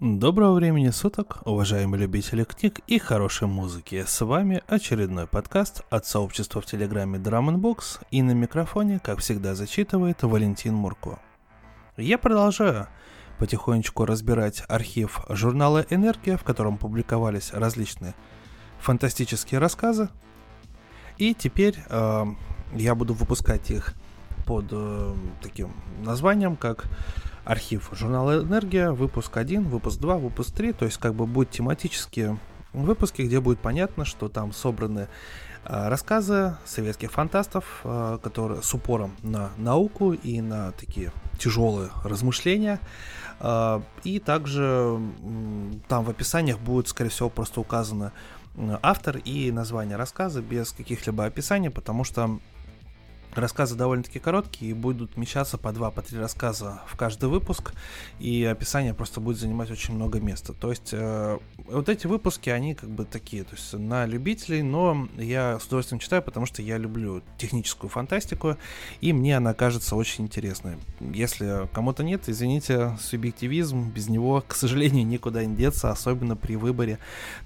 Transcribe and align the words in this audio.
Доброго 0.00 0.54
времени 0.54 0.88
суток, 0.88 1.42
уважаемые 1.44 2.00
любители 2.00 2.44
книг 2.44 2.80
и 2.86 2.98
хорошей 2.98 3.48
музыки. 3.48 4.02
С 4.06 4.24
вами 4.24 4.62
очередной 4.66 5.26
подкаст 5.26 5.82
от 5.90 6.06
сообщества 6.06 6.62
в 6.62 6.64
Телеграме 6.64 7.18
Drum 7.18 7.54
Box 7.56 8.00
и 8.10 8.22
на 8.22 8.30
микрофоне, 8.30 8.98
как 8.98 9.18
всегда, 9.18 9.54
зачитывает 9.54 10.22
Валентин 10.22 10.72
Мурко. 10.72 11.18
Я 11.98 12.16
продолжаю 12.16 12.88
потихонечку 13.38 14.06
разбирать 14.06 14.62
архив 14.68 15.20
журнала 15.28 15.84
«Энергия», 15.90 16.38
в 16.38 16.44
котором 16.44 16.78
публиковались 16.78 17.52
различные 17.52 18.14
фантастические 18.78 19.60
рассказы. 19.60 20.08
И 21.18 21.34
теперь 21.34 21.76
э, 21.90 22.24
я 22.72 22.94
буду 22.94 23.12
выпускать 23.12 23.70
их 23.70 23.92
под 24.46 24.64
э, 24.70 25.14
таким 25.42 25.74
названием, 26.02 26.56
как 26.56 26.86
архив 27.50 27.90
журнала 27.92 28.42
«Энергия», 28.42 28.92
выпуск 28.92 29.36
1, 29.36 29.64
выпуск 29.64 29.98
2, 29.98 30.18
выпуск 30.18 30.54
3, 30.54 30.72
то 30.72 30.84
есть 30.84 30.98
как 30.98 31.14
бы 31.14 31.26
будут 31.26 31.50
тематические 31.50 32.38
выпуски, 32.72 33.22
где 33.22 33.40
будет 33.40 33.58
понятно, 33.58 34.04
что 34.04 34.28
там 34.28 34.52
собраны 34.52 35.08
э, 35.64 35.88
рассказы 35.88 36.56
советских 36.64 37.10
фантастов, 37.10 37.80
э, 37.82 38.18
которые 38.22 38.62
с 38.62 38.72
упором 38.72 39.16
на 39.24 39.50
науку 39.56 40.12
и 40.12 40.40
на 40.40 40.70
такие 40.72 41.12
тяжелые 41.40 41.90
размышления. 42.04 42.78
Э, 43.40 43.80
и 44.04 44.20
также 44.20 45.00
там 45.88 46.04
в 46.04 46.10
описаниях 46.10 46.60
будет, 46.60 46.86
скорее 46.86 47.10
всего, 47.10 47.30
просто 47.30 47.60
указано 47.60 48.12
автор 48.80 49.16
и 49.16 49.50
название 49.50 49.96
рассказа 49.96 50.40
без 50.40 50.70
каких-либо 50.70 51.24
описаний, 51.24 51.70
потому 51.70 52.04
что 52.04 52.38
Рассказы 53.34 53.76
довольно-таки 53.76 54.18
короткие 54.18 54.72
и 54.72 54.74
будут 54.74 55.14
вмещаться 55.14 55.56
по 55.56 55.72
два, 55.72 55.90
по 55.90 56.02
три 56.02 56.18
рассказа 56.18 56.82
в 56.86 56.96
каждый 56.96 57.28
выпуск, 57.28 57.72
и 58.18 58.44
описание 58.44 58.92
просто 58.92 59.20
будет 59.20 59.38
занимать 59.38 59.70
очень 59.70 59.94
много 59.94 60.20
места. 60.20 60.52
То 60.52 60.70
есть 60.70 60.90
э, 60.92 61.38
вот 61.66 61.88
эти 61.88 62.06
выпуски, 62.06 62.50
они 62.50 62.74
как 62.74 62.90
бы 62.90 63.04
такие, 63.04 63.44
то 63.44 63.54
есть 63.54 63.72
на 63.72 64.06
любителей, 64.06 64.62
но 64.62 65.08
я 65.16 65.58
с 65.60 65.66
удовольствием 65.66 66.00
читаю, 66.00 66.22
потому 66.22 66.46
что 66.46 66.62
я 66.62 66.76
люблю 66.76 67.22
техническую 67.38 67.88
фантастику, 67.90 68.56
и 69.00 69.12
мне 69.12 69.36
она 69.36 69.54
кажется 69.54 69.94
очень 69.94 70.24
интересной. 70.24 70.76
Если 71.00 71.68
кому-то 71.72 72.02
нет, 72.02 72.28
извините, 72.28 72.96
субъективизм, 73.00 73.90
без 73.90 74.08
него, 74.08 74.42
к 74.46 74.54
сожалению, 74.54 75.06
никуда 75.06 75.44
не 75.44 75.54
деться, 75.54 75.90
особенно 75.90 76.36
при 76.36 76.56
выборе 76.56 76.98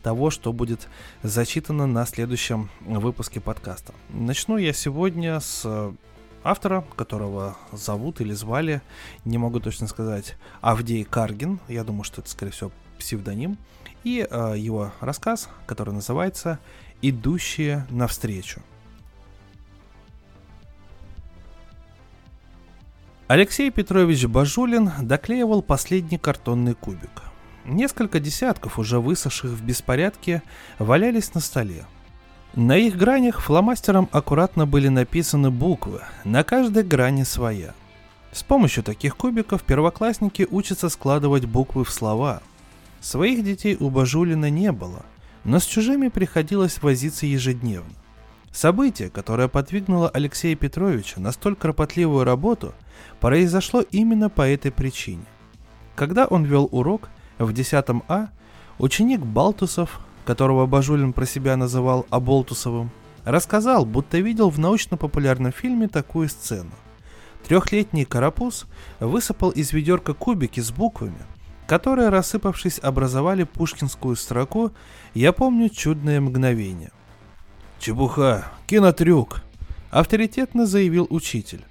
того, 0.03 0.31
что 0.31 0.53
будет 0.53 0.89
зачитано 1.23 1.87
на 1.87 2.07
следующем 2.07 2.71
выпуске 2.81 3.41
подкаста. 3.41 3.93
Начну 4.09 4.57
я 4.57 4.73
сегодня 4.73 5.41
с 5.41 5.74
автора, 6.45 6.85
которого 6.97 7.57
зовут 7.73 8.21
или 8.21 8.33
звали, 8.33 8.83
не 9.25 9.39
могу 9.39 9.59
точно 9.59 9.89
сказать, 9.89 10.37
Авдей 10.61 11.05
Каргин, 11.05 11.59
я 11.69 11.83
думаю, 11.83 12.05
что 12.05 12.21
это, 12.21 12.31
скорее 12.31 12.53
всего, 12.53 12.71
псевдоним, 12.99 13.57
и 14.05 14.27
э, 14.29 14.55
его 14.57 14.93
рассказ, 15.01 15.49
который 15.67 15.95
называется 15.95 16.59
«Идущие 17.01 17.87
навстречу». 17.91 18.61
Алексей 23.27 23.71
Петрович 23.71 24.27
Бажулин 24.27 24.91
доклеивал 25.01 25.63
последний 25.63 26.19
картонный 26.19 26.75
кубик. 26.75 27.23
Несколько 27.65 28.21
десятков 28.21 28.79
уже 28.79 29.01
высохших 29.01 29.51
в 29.51 29.65
беспорядке 29.65 30.43
валялись 30.79 31.33
на 31.33 31.41
столе– 31.41 31.87
на 32.57 32.77
их 32.77 32.97
гранях 32.97 33.41
фломастером 33.41 34.09
аккуратно 34.13 34.65
были 34.65 34.87
написаны 34.87 35.51
буквы, 35.51 36.03
на 36.25 36.45
каждой 36.45 36.85
грани 36.85 37.25
своя. 37.25 37.75
С 38.31 38.45
помощью 38.45 38.85
таких 38.85 39.17
кубиков 39.17 39.65
первоклассники 39.65 40.47
учатся 40.49 40.89
складывать 40.89 41.47
буквы 41.47 41.85
в 41.85 41.91
слова. 41.91 42.43
Своих 43.01 43.45
детей 43.45 43.77
у 43.79 43.91
Бажулина 43.91 44.51
не 44.51 44.71
было, 44.71 45.05
но 45.43 45.59
с 45.59 45.65
чужими 45.65 46.09
приходилось 46.09 46.81
возиться 46.81 47.27
ежедневно. 47.27 47.93
Событие, 48.53 49.11
которое 49.11 49.49
подвигнуло 49.49 50.09
Алексея 50.09 50.55
Петровича 50.55 51.21
на 51.21 51.33
столь 51.33 51.57
кропотливую 51.57 52.23
работу, 52.23 52.73
произошло 53.19 53.81
именно 53.81 54.31
по 54.31 54.43
этой 54.49 54.71
причине. 54.71 55.25
Когда 55.97 56.27
он 56.27 56.45
вел 56.45 56.69
урок 56.71 57.09
в 57.39 57.53
10 57.53 57.85
А, 58.07 58.29
ученик 58.79 59.21
Балтусов 59.21 60.01
которого 60.25 60.67
Бажулин 60.67 61.13
про 61.13 61.27
себя 61.27 61.57
называл 61.57 62.07
Аболтусовым, 62.11 62.91
рассказал, 63.25 63.85
будто 63.85 64.19
видел 64.19 64.51
в 64.51 64.59
научно-популярном 64.59 65.53
фильме 65.53 65.89
такую 65.89 66.29
сцену. 66.29 66.73
Трехлетний 67.47 68.05
карапуз 68.05 68.67
высыпал 69.01 69.51
из 69.51 69.73
ведерка 69.73 70.15
кубики 70.15 70.61
с 70.61 70.71
буквами, 70.71 71.19
которые, 71.67 72.09
рассыпавшись, 72.09 72.79
образовали 72.79 73.45
пушкинскую 73.45 74.17
строку 74.17 74.73
«Я 75.13 75.33
помню 75.33 75.69
чудное 75.69 76.21
мгновение». 76.21 76.91
«Чебуха, 77.79 78.47
кинотрюк!»– 78.67 79.43
авторитетно 79.91 80.67
заявил 80.67 81.07
учитель. 81.11 81.65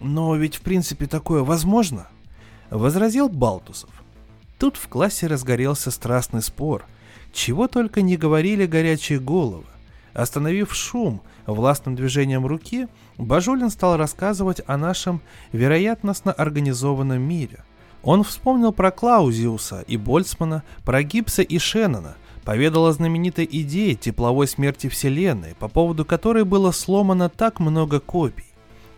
«Но 0.00 0.36
ведь 0.36 0.56
в 0.56 0.60
принципе 0.60 1.06
такое 1.06 1.42
возможно?»– 1.42 2.08
возразил 2.70 3.30
Балтусов. 3.30 3.90
Тут 4.58 4.76
в 4.76 4.88
классе 4.88 5.26
разгорелся 5.26 5.90
страстный 5.90 6.42
спор– 6.42 6.84
чего 7.34 7.68
только 7.68 8.00
не 8.00 8.16
говорили 8.16 8.64
горячие 8.64 9.18
головы. 9.18 9.64
Остановив 10.14 10.74
шум 10.74 11.20
властным 11.46 11.96
движением 11.96 12.46
руки, 12.46 12.86
Бажулин 13.18 13.70
стал 13.70 13.96
рассказывать 13.96 14.62
о 14.66 14.78
нашем 14.78 15.20
вероятностно 15.52 16.32
организованном 16.32 17.20
мире. 17.20 17.64
Он 18.02 18.22
вспомнил 18.22 18.72
про 18.72 18.90
Клаузиуса 18.90 19.84
и 19.86 19.96
Больцмана, 19.96 20.62
про 20.84 21.02
Гибса 21.02 21.42
и 21.42 21.58
Шеннона, 21.58 22.16
поведал 22.44 22.86
о 22.86 22.92
знаменитой 22.92 23.48
идее 23.50 23.94
тепловой 23.94 24.46
смерти 24.46 24.88
Вселенной, 24.88 25.54
по 25.58 25.68
поводу 25.68 26.04
которой 26.04 26.44
было 26.44 26.70
сломано 26.70 27.28
так 27.28 27.58
много 27.58 27.98
копий. 27.98 28.44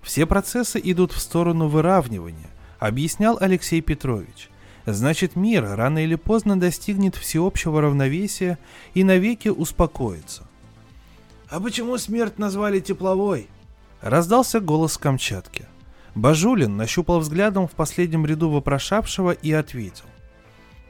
Все 0.02 0.26
процессы 0.26 0.80
идут 0.82 1.12
в 1.12 1.20
сторону 1.20 1.68
выравнивания, 1.68 2.50
объяснял 2.78 3.38
Алексей 3.40 3.80
Петрович– 3.80 4.50
значит 4.86 5.34
мир 5.36 5.64
рано 5.64 6.02
или 6.02 6.14
поздно 6.14 6.58
достигнет 6.58 7.16
всеобщего 7.16 7.80
равновесия 7.80 8.58
и 8.94 9.02
навеки 9.04 9.48
успокоится. 9.48 10.44
«А 11.48 11.60
почему 11.60 11.98
смерть 11.98 12.38
назвали 12.38 12.80
тепловой?» 12.80 13.48
Раздался 14.00 14.60
голос 14.60 14.98
Камчатки. 14.98 15.66
Бажулин 16.14 16.76
нащупал 16.76 17.20
взглядом 17.20 17.66
в 17.66 17.72
последнем 17.72 18.24
ряду 18.24 18.50
вопрошавшего 18.50 19.32
и 19.32 19.52
ответил. 19.52 20.04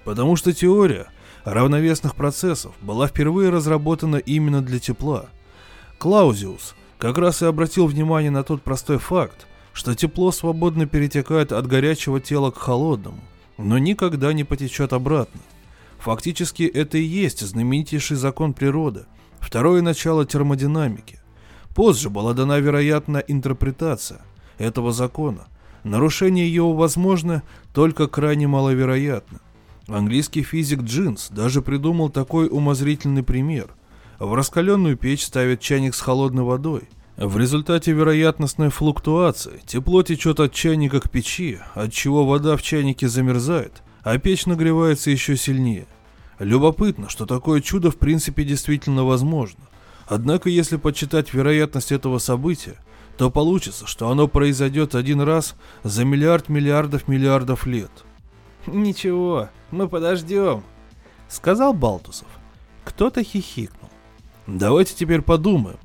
«Потому 0.05 0.37
что 0.37 0.53
теория 0.53 1.09
равновесных 1.45 2.15
процессов 2.15 2.75
была 2.81 3.09
впервые 3.09 3.51
разработана 3.51 4.17
именно 4.17 4.61
для 4.63 4.79
тепла. 4.79 5.27
Клаузиус 5.99 6.75
как 6.99 7.19
раз 7.19 7.43
и 7.43 7.47
обратил 7.47 7.87
внимание 7.87 8.31
на 8.31 8.43
тот 8.43 8.63
простой 8.63 8.99
факт, 8.99 9.47
что 9.73 9.95
тепло 9.95 10.33
свободно 10.33 10.87
перетекает 10.87 11.53
от 11.53 11.67
горячего 11.67 12.21
тела 12.21 12.51
к 12.51 12.59
холодному– 12.59 13.21
но 13.59 13.79
никогда 13.79 14.33
не 14.33 14.45
потечет 14.45 14.93
обратно. 14.93 15.41
Фактически 15.99 16.63
это 16.63 16.99
и 16.99 17.03
есть 17.03 17.41
знаменитейший 17.41 18.17
закон 18.17 18.53
природы, 18.53 19.07
второе 19.41 19.83
начало 19.83 20.27
термодинамики. 20.27 21.19
Позже 21.75 22.11
была 22.11 22.33
дана, 22.33 22.59
вероятно, 22.59 23.19
интерпретация 23.19 24.23
этого 24.59 24.93
закона. 24.93 25.49
Нарушение 25.85 26.53
его 26.53 26.73
возможно, 26.73 27.43
только 27.73 28.09
крайне 28.09 28.47
маловероятно. 28.47 29.41
Английский 29.87 30.43
физик 30.43 30.83
Джинс 30.83 31.29
даже 31.31 31.63
придумал 31.63 32.11
такой 32.11 32.49
умозрительный 32.49 33.23
пример. 33.23 33.69
В 34.19 34.35
раскаленную 34.35 34.97
печь 34.97 35.25
ставят 35.25 35.61
чайник 35.61 35.95
с 35.95 36.01
холодной 36.01 36.43
водой– 36.43 36.89
в 37.17 37.39
результате 37.39 37.93
вероятностной 37.93 38.69
флуктуации 38.69 39.63
тепло 39.67 40.03
течет 40.03 40.39
от 40.39 40.53
чайника 40.53 41.01
к 41.01 41.11
печи, 41.11 41.59
от 41.75 41.91
чего 41.93 42.27
вода 42.27 42.59
в 42.59 42.63
чайнике 42.63 43.09
замерзает, 43.09 43.83
а 44.03 44.19
печь 44.19 44.45
нагревается 44.45 45.11
еще 45.11 45.35
сильнее. 45.37 45.87
Любопытно, 46.39 47.09
что 47.09 47.25
такое 47.25 47.63
чудо 47.63 47.91
в 47.91 47.97
принципе 47.97 48.45
действительно 48.45 49.05
возможно. 49.05 49.61
Однако, 50.07 50.51
если 50.51 50.77
подсчитать 50.77 51.33
вероятность 51.33 51.91
этого 51.91 52.19
события, 52.19 52.77
то 53.17 53.31
получится, 53.31 53.87
что 53.87 54.11
оно 54.11 54.29
произойдет 54.29 54.95
один 54.95 55.23
раз 55.23 55.57
за 55.83 56.05
миллиард 56.05 56.51
миллиардов 56.51 57.09
миллиардов 57.09 57.67
лет. 57.67 57.91
«Ничего, 58.67 59.49
мы 59.71 59.89
подождем»,— 59.89 60.63
сказал 61.29 61.73
Балтусов. 61.73 62.29
Кто-то 62.85 63.25
хихикнул. 63.25 63.91
«Давайте 64.47 64.95
теперь 64.95 65.23
подумаем, 65.23 65.79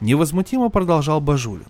Невозмутимо 0.00 0.68
продолжал 0.68 1.20
Бажулин. 1.20 1.68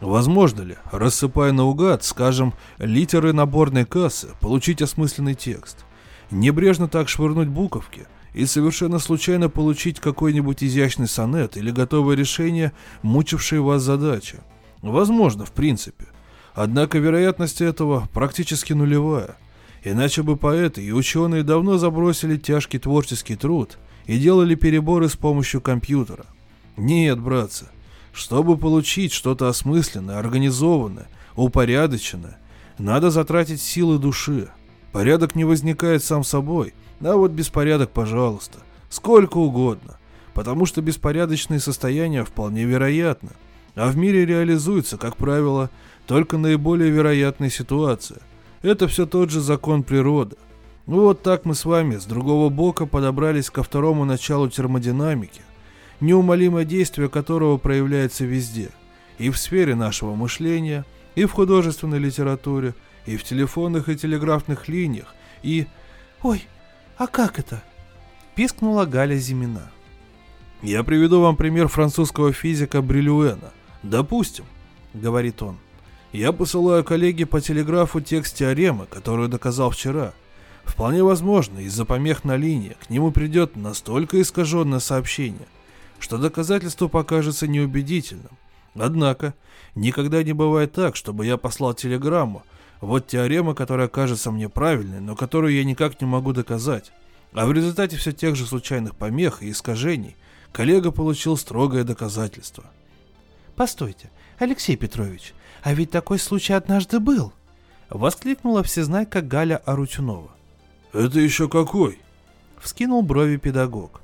Возможно 0.00 0.62
ли, 0.62 0.76
рассыпая 0.92 1.52
наугад, 1.52 2.04
скажем, 2.04 2.54
литеры 2.78 3.32
наборной 3.32 3.86
кассы, 3.86 4.28
получить 4.40 4.82
осмысленный 4.82 5.34
текст? 5.34 5.86
Небрежно 6.30 6.88
так 6.88 7.08
швырнуть 7.08 7.48
буковки 7.48 8.06
и 8.34 8.44
совершенно 8.44 8.98
случайно 8.98 9.48
получить 9.48 10.00
какой-нибудь 10.00 10.62
изящный 10.62 11.08
сонет 11.08 11.56
или 11.56 11.70
готовое 11.70 12.16
решение, 12.16 12.72
мучившей 13.02 13.60
вас 13.60 13.82
задачи? 13.82 14.38
Возможно, 14.82 15.46
в 15.46 15.52
принципе. 15.52 16.06
Однако 16.54 16.98
вероятность 16.98 17.62
этого 17.62 18.08
практически 18.12 18.74
нулевая. 18.74 19.36
Иначе 19.82 20.22
бы 20.22 20.36
поэты 20.36 20.84
и 20.84 20.92
ученые 20.92 21.42
давно 21.42 21.78
забросили 21.78 22.36
тяжкий 22.36 22.78
творческий 22.78 23.36
труд 23.36 23.78
и 24.06 24.18
делали 24.18 24.54
переборы 24.54 25.08
с 25.08 25.16
помощью 25.16 25.60
компьютера. 25.60 26.26
Нет, 26.76 27.18
братцы, 27.18 27.68
чтобы 28.12 28.56
получить 28.58 29.12
что-то 29.12 29.48
осмысленное, 29.48 30.18
организованное, 30.18 31.08
упорядоченное, 31.34 32.38
надо 32.78 33.10
затратить 33.10 33.60
силы 33.60 33.98
души. 33.98 34.48
Порядок 34.92 35.34
не 35.34 35.44
возникает 35.44 36.02
сам 36.04 36.24
собой, 36.24 36.74
а 37.00 37.16
вот 37.16 37.30
беспорядок, 37.30 37.90
пожалуйста, 37.90 38.58
сколько 38.90 39.38
угодно, 39.38 39.98
потому 40.34 40.66
что 40.66 40.82
беспорядочные 40.82 41.60
состояния 41.60 42.24
вполне 42.24 42.64
вероятны, 42.64 43.30
а 43.74 43.88
в 43.88 43.96
мире 43.96 44.26
реализуется, 44.26 44.96
как 44.96 45.16
правило, 45.16 45.70
только 46.06 46.38
наиболее 46.38 46.90
вероятная 46.90 47.50
ситуация. 47.50 48.20
Это 48.62 48.88
все 48.88 49.06
тот 49.06 49.30
же 49.30 49.40
закон 49.40 49.82
природы. 49.82 50.36
Ну 50.86 51.00
вот 51.00 51.22
так 51.22 51.44
мы 51.44 51.54
с 51.54 51.64
вами 51.64 51.96
с 51.96 52.04
другого 52.04 52.48
бока 52.48 52.86
подобрались 52.86 53.50
ко 53.50 53.62
второму 53.62 54.04
началу 54.04 54.48
термодинамики, 54.48 55.42
неумолимое 56.00 56.64
действие 56.64 57.08
которого 57.08 57.56
проявляется 57.56 58.24
везде, 58.24 58.70
и 59.18 59.30
в 59.30 59.38
сфере 59.38 59.74
нашего 59.74 60.14
мышления, 60.14 60.84
и 61.14 61.24
в 61.24 61.32
художественной 61.32 61.98
литературе, 61.98 62.74
и 63.06 63.16
в 63.16 63.24
телефонных 63.24 63.88
и 63.88 63.96
телеграфных 63.96 64.68
линиях, 64.68 65.14
и... 65.42 65.66
«Ой, 66.22 66.44
а 66.96 67.06
как 67.06 67.38
это?»– 67.38 67.62
пискнула 68.34 68.84
Галя 68.84 69.16
Зимина. 69.16 69.70
«Я 70.62 70.82
приведу 70.82 71.20
вам 71.20 71.36
пример 71.36 71.68
французского 71.68 72.32
физика 72.32 72.82
Брилюэна. 72.82 73.52
Допустим,— 73.82 74.44
говорит 74.94 75.42
он,— 75.42 75.58
я 76.12 76.32
посылаю 76.32 76.82
коллеге 76.82 77.26
по 77.26 77.40
телеграфу 77.40 78.00
текст 78.00 78.36
теоремы, 78.36 78.86
которую 78.86 79.28
доказал 79.28 79.70
вчера— 79.70 80.12
Вполне 80.66 81.02
возможно, 81.02 81.60
из-за 81.60 81.84
помех 81.84 82.24
на 82.24 82.36
линии 82.36 82.76
к 82.84 82.90
нему 82.90 83.12
придет 83.12 83.56
настолько 83.56 84.20
искаженное 84.20 84.80
сообщение, 84.80 85.46
что 85.98 86.18
доказательство 86.18 86.88
покажется 86.88 87.46
неубедительным. 87.46 88.38
Однако, 88.74 89.34
никогда 89.74 90.22
не 90.22 90.32
бывает 90.32 90.72
так, 90.72 90.96
чтобы 90.96 91.26
я 91.26 91.36
послал 91.36 91.74
телеграмму, 91.74 92.42
вот 92.80 93.06
теорема, 93.06 93.54
которая 93.54 93.88
кажется 93.88 94.30
мне 94.30 94.48
правильной, 94.48 95.00
но 95.00 95.16
которую 95.16 95.54
я 95.54 95.64
никак 95.64 96.00
не 96.00 96.06
могу 96.06 96.32
доказать. 96.32 96.92
А 97.32 97.46
в 97.46 97.52
результате 97.52 97.96
все 97.96 98.12
тех 98.12 98.36
же 98.36 98.46
случайных 98.46 98.94
помех 98.94 99.42
и 99.42 99.50
искажений 99.50 100.16
коллега 100.52 100.90
получил 100.90 101.36
строгое 101.36 101.84
доказательство. 101.84 102.64
«Постойте, 103.56 104.10
Алексей 104.38 104.76
Петрович, 104.76 105.32
а 105.62 105.72
ведь 105.72 105.90
такой 105.90 106.18
случай 106.18 106.52
однажды 106.52 107.00
был!» 107.00 107.32
Воскликнула 107.88 108.62
всезнайка 108.62 109.22
Галя 109.22 109.56
Арутюнова. 109.58 110.30
«Это 110.92 111.20
еще 111.20 111.48
какой?»— 111.48 111.98
вскинул 112.60 113.02
брови 113.02 113.36
педагог. 113.36 114.00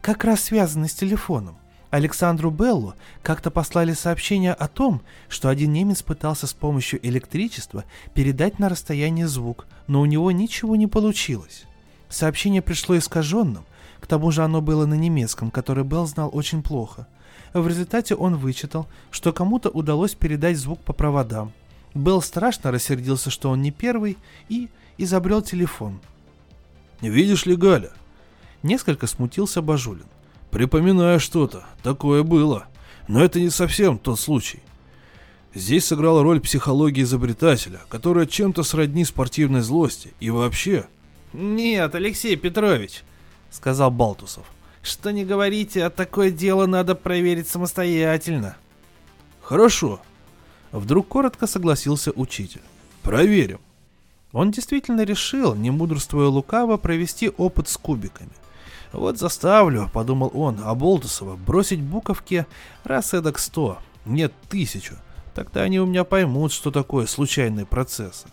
«Как 0.00 0.24
раз 0.24 0.44
связано 0.44 0.88
с 0.88 0.94
телефоном. 0.94 1.56
Александру 1.90 2.50
Беллу 2.50 2.94
как-то 3.22 3.50
послали 3.50 3.92
сообщение 3.92 4.52
о 4.52 4.68
том, 4.68 5.02
что 5.28 5.48
один 5.48 5.72
немец 5.72 6.02
пытался 6.02 6.46
с 6.46 6.52
помощью 6.52 7.04
электричества 7.06 7.84
передать 8.14 8.58
на 8.58 8.68
расстояние 8.68 9.26
звук, 9.26 9.66
но 9.88 10.00
у 10.00 10.06
него 10.06 10.30
ничего 10.30 10.76
не 10.76 10.86
получилось. 10.86 11.64
Сообщение 12.08 12.62
пришло 12.62 12.96
искаженным, 12.96 13.64
к 14.00 14.06
тому 14.06 14.30
же 14.30 14.44
оно 14.44 14.60
было 14.60 14.86
на 14.86 14.94
немецком, 14.94 15.50
который 15.50 15.84
Белл 15.84 16.06
знал 16.06 16.30
очень 16.32 16.62
плохо. 16.62 17.08
В 17.52 17.66
результате 17.66 18.14
он 18.14 18.36
вычитал, 18.36 18.86
что 19.10 19.32
кому-то 19.32 19.68
удалось 19.68 20.14
передать 20.14 20.56
звук 20.56 20.80
по 20.80 20.92
проводам. 20.92 21.52
Белл 21.94 22.22
страшно 22.22 22.70
рассердился, 22.70 23.30
что 23.30 23.50
он 23.50 23.62
не 23.62 23.72
первый, 23.72 24.16
и 24.48 24.68
изобрел 24.96 25.42
телефон– 25.42 26.00
Видишь 27.00 27.46
ли, 27.46 27.56
Галя? 27.56 27.92
Несколько 28.62 29.06
смутился 29.06 29.62
Бажулин. 29.62 30.06
Припоминаю 30.50 31.20
что-то, 31.20 31.64
такое 31.82 32.22
было. 32.22 32.66
Но 33.08 33.22
это 33.22 33.40
не 33.40 33.50
совсем 33.50 33.98
тот 33.98 34.20
случай. 34.20 34.60
Здесь 35.54 35.86
сыграла 35.86 36.22
роль 36.22 36.40
психологии 36.40 37.02
изобретателя, 37.02 37.80
которая 37.88 38.26
чем-то 38.26 38.62
сродни 38.62 39.04
спортивной 39.04 39.62
злости. 39.62 40.12
И 40.20 40.30
вообще... 40.30 40.86
«Нет, 41.32 41.94
Алексей 41.94 42.36
Петрович»,— 42.36 43.02
сказал 43.50 43.90
Балтусов. 43.90 44.44
«Что 44.82 45.10
не 45.10 45.24
говорите, 45.24 45.84
а 45.84 45.90
такое 45.90 46.30
дело 46.30 46.66
надо 46.66 46.94
проверить 46.94 47.48
самостоятельно». 47.48 48.56
«Хорошо»,— 49.40 50.00
вдруг 50.72 51.08
коротко 51.08 51.46
согласился 51.46 52.12
учитель. 52.12 52.62
«Проверим». 53.02 53.60
Он 54.32 54.50
действительно 54.50 55.04
решил, 55.04 55.54
не 55.54 55.70
мудрствуя 55.70 56.28
лукаво, 56.28 56.76
провести 56.76 57.28
опыт 57.28 57.68
с 57.68 57.76
кубиками. 57.76 58.30
«Вот 58.92 59.18
заставлю»,— 59.18 59.88
подумал 59.92 60.30
он,— 60.34 60.60
«Аболтусова 60.64 61.36
бросить 61.36 61.80
буковки 61.80 62.46
раз 62.82 63.14
эдак 63.14 63.38
сто, 63.38 63.78
нет, 64.04 64.32
тысячу. 64.48 64.96
Тогда 65.34 65.62
они 65.62 65.78
у 65.78 65.86
меня 65.86 66.04
поймут, 66.04 66.52
что 66.52 66.70
такое 66.70 67.06
случайные 67.06 67.66
процессы». 67.66 68.26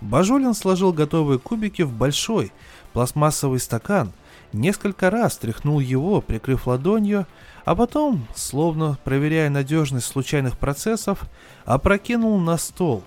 Бажулин 0.00 0.54
сложил 0.54 0.92
готовые 0.92 1.38
кубики 1.38 1.82
в 1.82 1.92
большой 1.92 2.52
пластмассовый 2.92 3.58
стакан, 3.58 4.12
несколько 4.52 5.10
раз 5.10 5.36
тряхнул 5.38 5.80
его, 5.80 6.20
прикрыв 6.20 6.66
ладонью, 6.66 7.26
а 7.64 7.74
потом, 7.74 8.26
словно 8.34 8.98
проверяя 9.04 9.50
надежность 9.50 10.06
случайных 10.06 10.58
процессов, 10.58 11.24
опрокинул 11.64 12.38
на 12.38 12.56
стол 12.56 13.02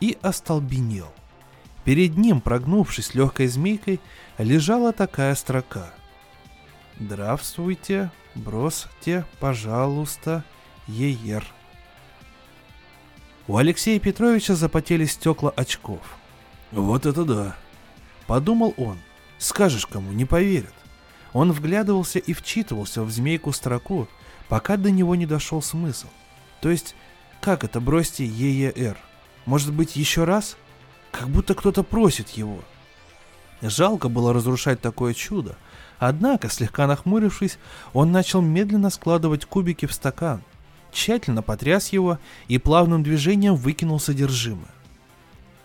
и 0.00 0.16
остолбенел. 0.22 1.08
Перед 1.86 2.18
ним, 2.18 2.40
прогнувшись 2.40 3.14
легкой 3.14 3.46
змейкой, 3.46 4.00
лежала 4.38 4.92
такая 4.92 5.36
строка. 5.36 5.94
«Здравствуйте, 6.98 8.10
бросьте, 8.34 9.24
пожалуйста, 9.38 10.42
ЕЕР». 10.88 11.44
У 13.46 13.56
Алексея 13.56 14.00
Петровича 14.00 14.56
запотели 14.56 15.04
стекла 15.04 15.50
очков. 15.50 16.00
«Вот 16.72 17.06
это 17.06 17.24
да!»— 17.24 17.56
подумал 18.26 18.74
он. 18.76 18.98
«Скажешь 19.38 19.86
кому, 19.86 20.10
не 20.10 20.24
поверят». 20.24 20.74
Он 21.32 21.52
вглядывался 21.52 22.18
и 22.18 22.32
вчитывался 22.32 23.04
в 23.04 23.12
змейку 23.12 23.52
строку, 23.52 24.08
пока 24.48 24.76
до 24.76 24.90
него 24.90 25.14
не 25.14 25.26
дошел 25.26 25.62
смысл. 25.62 26.08
То 26.60 26.68
есть, 26.68 26.96
как 27.40 27.62
это 27.62 27.80
бросьте 27.80 28.26
ЕЕР? 28.26 28.96
Может 29.44 29.72
быть, 29.72 29.94
еще 29.94 30.24
раз? 30.24 30.56
Как 31.18 31.28
будто 31.28 31.54
кто-то 31.54 31.82
просит 31.82 32.30
его. 32.30 32.60
Жалко 33.62 34.08
было 34.08 34.34
разрушать 34.34 34.80
такое 34.80 35.14
чудо, 35.14 35.56
однако, 35.98 36.50
слегка 36.50 36.86
нахмурившись, 36.86 37.58
он 37.94 38.12
начал 38.12 38.42
медленно 38.42 38.90
складывать 38.90 39.46
кубики 39.46 39.86
в 39.86 39.94
стакан, 39.94 40.42
тщательно 40.92 41.42
потряс 41.42 41.88
его 41.88 42.18
и 42.48 42.58
плавным 42.58 43.02
движением 43.02 43.56
выкинул 43.56 43.98
содержимое. 43.98 44.68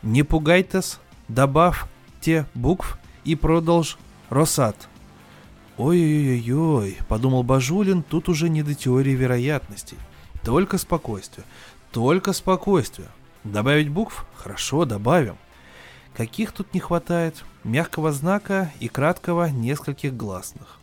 «Не 0.02 0.24
пугайтесь, 0.24 1.00
добавь 1.28 1.84
те 2.22 2.46
букв 2.54 2.98
и 3.26 3.36
продолж 3.36 3.98
Росат». 4.30 4.88
«Ой-ой-ой»,— 5.78 6.98
подумал 7.08 7.44
Бажулин, 7.44 8.04
тут 8.04 8.30
уже 8.30 8.50
не 8.50 8.64
до 8.64 8.74
теории 8.74 9.12
вероятностей. 9.12 9.98
Только 10.44 10.78
спокойствие, 10.78 11.46
только 11.92 12.34
спокойствие. 12.34 13.10
Добавить 13.44 13.90
букв? 13.90 14.26
Хорошо, 14.36 14.86
добавим. 14.86 15.38
Каких 16.16 16.52
тут 16.52 16.74
не 16.74 16.80
хватает? 16.80 17.44
Мягкого 17.64 18.12
знака 18.12 18.72
и 18.80 18.88
краткого 18.88 19.50
нескольких 19.50 20.16
гласных. 20.16 20.80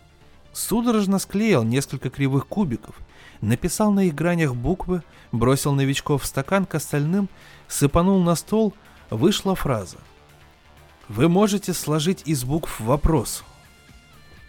Судорожно 0.53 1.19
склеил 1.19 1.63
несколько 1.63 2.11
кривых 2.11 2.47
кубиков, 2.49 2.97
написал 3.41 3.93
на 3.93 4.01
их 4.07 4.15
гранях 4.15 4.55
буквы, 4.55 5.03
бросил 5.31 5.73
новичков 5.73 6.23
в 6.23 6.27
стакан 6.27 6.67
к 6.67 6.75
остальным, 6.75 7.29
сыпанул 7.69 8.21
на 8.23 8.35
стол, 8.35 8.75
вышла 9.11 9.55
фраза. 9.55 9.99
Вы 11.09 11.29
можете 11.29 11.73
сложить 11.73 12.23
из 12.27 12.45
букв 12.45 12.81
вопрос. 12.81 13.45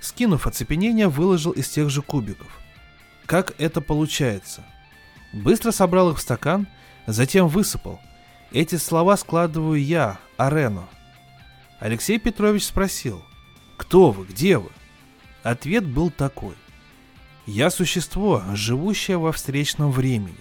Скинув 0.01 0.47
оцепенение, 0.47 1.09
выложил 1.09 1.51
из 1.51 1.69
тех 1.69 1.89
же 1.89 2.01
кубиков. 2.01 2.47
Как 3.25 3.53
это 3.59 3.81
получается? 3.81 4.63
Быстро 5.31 5.71
собрал 5.71 6.11
их 6.11 6.17
в 6.17 6.21
стакан, 6.21 6.67
затем 7.13 7.47
высыпал. 7.47 7.99
Эти 8.51 8.75
слова 8.75 9.17
складываю 9.17 9.81
я, 9.83 10.19
Арено. 10.37 10.87
Алексей 11.79 12.19
Петрович 12.19 12.65
спросил, 12.65 13.23
кто 13.77 14.11
вы, 14.11 14.25
где 14.25 14.57
вы? 14.57 14.69
Ответ 15.43 15.85
был 15.85 16.11
такой. 16.11 16.55
Я 17.45 17.69
существо, 17.69 18.43
живущее 18.53 19.17
во 19.17 19.31
встречном 19.31 19.91
времени. 19.91 20.35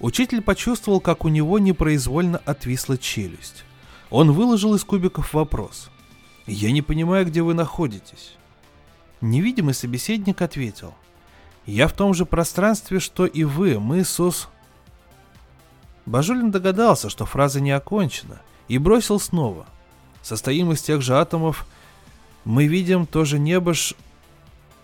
Учитель 0.00 0.42
почувствовал, 0.42 1.00
как 1.00 1.24
у 1.24 1.28
него 1.28 1.58
непроизвольно 1.58 2.38
отвисла 2.38 2.96
челюсть. 2.96 3.64
Он 4.10 4.32
выложил 4.32 4.74
из 4.74 4.84
кубиков 4.84 5.34
вопрос. 5.34 5.90
«Я 6.46 6.70
не 6.70 6.82
понимаю, 6.82 7.26
где 7.26 7.42
вы 7.42 7.52
находитесь». 7.52 8.36
Невидимый 9.20 9.74
собеседник 9.74 10.40
ответил. 10.40 10.94
«Я 11.68 11.86
в 11.86 11.92
том 11.92 12.14
же 12.14 12.24
пространстве, 12.24 12.98
что 12.98 13.26
и 13.26 13.44
вы, 13.44 13.78
мы 13.78 14.02
сос...» 14.02 14.48
Бажулин 16.06 16.50
догадался, 16.50 17.10
что 17.10 17.26
фраза 17.26 17.60
не 17.60 17.72
окончена, 17.72 18.40
и 18.68 18.78
бросил 18.78 19.20
снова. 19.20 19.66
Состоим 20.22 20.72
из 20.72 20.80
тех 20.80 21.02
же 21.02 21.18
атомов. 21.18 21.66
Мы 22.46 22.68
видим 22.68 23.04
то 23.04 23.26
же 23.26 23.38
небо 23.38 23.74
ш... 23.74 23.94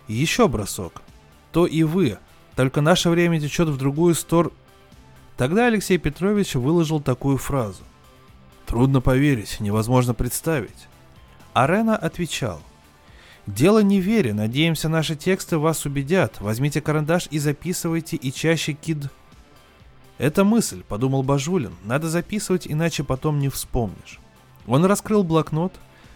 Еще 0.07 0.47
бросок. 0.47 1.01
То 1.51 1.65
и 1.65 1.81
вы. 1.81 2.19
Только 2.55 2.81
наше 2.81 3.09
время 3.09 3.41
течет 3.41 3.67
в 3.67 3.77
другую 3.77 4.13
сторону. 4.13 4.53
Тогда 5.37 5.65
Алексей 5.65 5.97
Петрович 5.97 6.53
выложил 6.53 7.01
такую 7.01 7.39
фразу. 7.39 7.81
Трудно 8.67 9.01
поверить, 9.01 9.59
невозможно 9.59 10.13
представить. 10.13 10.87
Арена 11.53 11.97
отвечал. 11.97 12.61
Дело 13.47 13.79
не 13.79 13.99
вере, 13.99 14.33
надеемся, 14.33 14.89
наши 14.89 15.15
тексты 15.15 15.57
вас 15.57 15.85
убедят. 15.85 16.37
Возьмите 16.39 16.81
карандаш 16.81 17.27
и 17.29 17.39
записывайте, 17.39 18.15
и 18.15 18.31
чаще 18.31 18.73
кид... 18.73 19.09
Это 20.17 20.45
мысль, 20.45 20.81
подумал 20.87 21.23
Бажулин, 21.23 21.75
надо 21.83 22.09
записывать, 22.09 22.67
иначе 22.67 23.03
потом 23.03 23.39
не 23.39 23.49
вспомнишь. 23.49 24.19
Он 24.65 24.85
раскрыл 24.85 25.23
блокнот, 25.23 25.73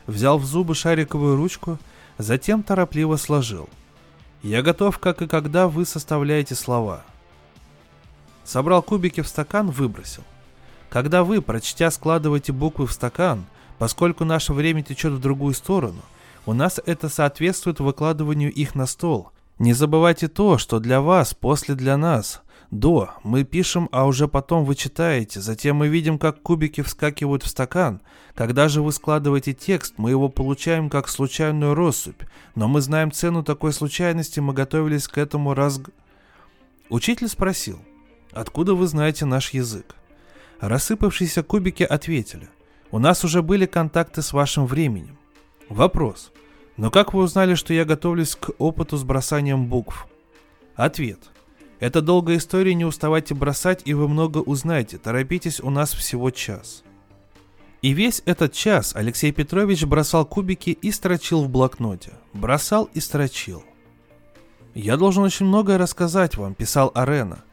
взял 0.07 0.39
в 0.39 0.45
зубы 0.45 0.73
шариковую 0.73 1.35
ручку, 1.35 1.77
затем 2.17 2.63
торопливо 2.63 3.17
сложил. 3.17 3.69
Я 4.41 4.61
готов, 4.61 4.99
как 4.99 5.21
и 5.21 5.27
когда 5.27 5.67
вы 5.67 5.85
составляете 5.85 6.55
слова. 6.55 7.03
Собрал 8.45 8.81
кубики 8.81 9.21
в 9.21 9.27
стакан, 9.27 9.69
выбросил. 9.69 10.23
Когда 10.89 11.23
вы, 11.23 11.41
прочтя, 11.41 11.91
складываете 11.91 12.53
буквы 12.53 12.87
в 12.87 12.93
стакан, 12.93 13.45
поскольку 13.77 14.23
наше 14.23 14.53
время 14.53 14.81
течет 14.81 15.11
в 15.11 15.19
другую 15.19 15.53
сторону, 15.53 16.01
у 16.49 16.53
нас 16.53 16.79
это 16.83 17.09
соответствует 17.09 17.79
выкладыванию 17.79 18.51
их 18.51 18.73
на 18.73 18.87
стол. 18.87 19.29
Не 19.59 19.73
забывайте 19.73 20.27
то, 20.27 20.57
что 20.57 20.79
для 20.79 20.99
вас, 20.99 21.35
после 21.35 21.75
для 21.75 21.95
нас. 21.95 22.41
До 22.71 23.11
мы 23.23 23.43
пишем, 23.43 23.87
а 23.91 24.07
уже 24.07 24.27
потом 24.27 24.65
вы 24.65 24.73
читаете. 24.73 25.41
Затем 25.41 25.75
мы 25.75 25.89
видим, 25.89 26.17
как 26.17 26.41
кубики 26.41 26.81
вскакивают 26.81 27.43
в 27.43 27.47
стакан. 27.49 28.01
Когда 28.33 28.67
же 28.67 28.81
вы 28.81 28.91
складываете 28.93 29.53
текст, 29.53 29.93
мы 29.97 30.09
его 30.09 30.27
получаем 30.27 30.89
как 30.89 31.07
случайную 31.07 31.75
россыпь. 31.75 32.23
Но 32.55 32.67
мы 32.67 32.81
знаем 32.81 33.11
цену 33.11 33.43
такой 33.43 33.71
случайности, 33.71 34.39
мы 34.39 34.53
готовились 34.53 35.07
к 35.07 35.19
этому 35.19 35.53
раз... 35.53 35.79
Учитель 36.89 37.27
спросил, 37.27 37.79
откуда 38.31 38.73
вы 38.73 38.87
знаете 38.87 39.25
наш 39.25 39.51
язык? 39.51 39.95
Рассыпавшиеся 40.61 41.43
кубики 41.43 41.83
ответили, 41.83 42.49
у 42.89 42.97
нас 42.97 43.23
уже 43.23 43.43
были 43.43 43.67
контакты 43.67 44.23
с 44.23 44.33
вашим 44.33 44.65
временем. 44.65 45.19
Вопрос, 45.69 46.31
но 46.79 46.91
как 46.91 47.13
вы 47.13 47.23
узнали, 47.23 47.55
что 47.55 47.73
я 47.73 47.83
готовлюсь 47.83 48.37
к 48.37 48.51
опыту 48.57 48.95
с 48.95 49.03
бросанием 49.03 49.67
букв? 49.67 50.07
Ответ– 50.75 51.19
это 51.81 52.01
долгая 52.01 52.37
история, 52.37 52.73
не 52.73 52.85
уставайте 52.85 53.33
бросать, 53.33 53.81
и 53.83 53.93
вы 53.93 54.07
много 54.07 54.37
узнаете. 54.37 54.97
Торопитесь, 54.97 55.59
у 55.59 55.69
нас 55.69 55.91
всего 55.91 56.31
час. 56.31 56.83
И 57.81 57.91
весь 57.91 58.21
этот 58.25 58.53
час 58.53 58.95
Алексей 58.95 59.33
Петрович 59.33 59.83
бросал 59.83 60.25
кубики 60.25 60.69
и 60.69 60.91
строчил 60.91 61.43
в 61.43 61.49
блокноте. 61.49 62.13
Бросал 62.31 62.89
и 62.93 63.01
строчил. 63.01 63.61
«Я 64.73 64.95
должен 64.95 65.23
очень 65.23 65.47
многое 65.47 65.77
рассказать 65.77 66.37
вам»,— 66.37 66.53
писал 66.55 66.93
Арена. 66.95 67.43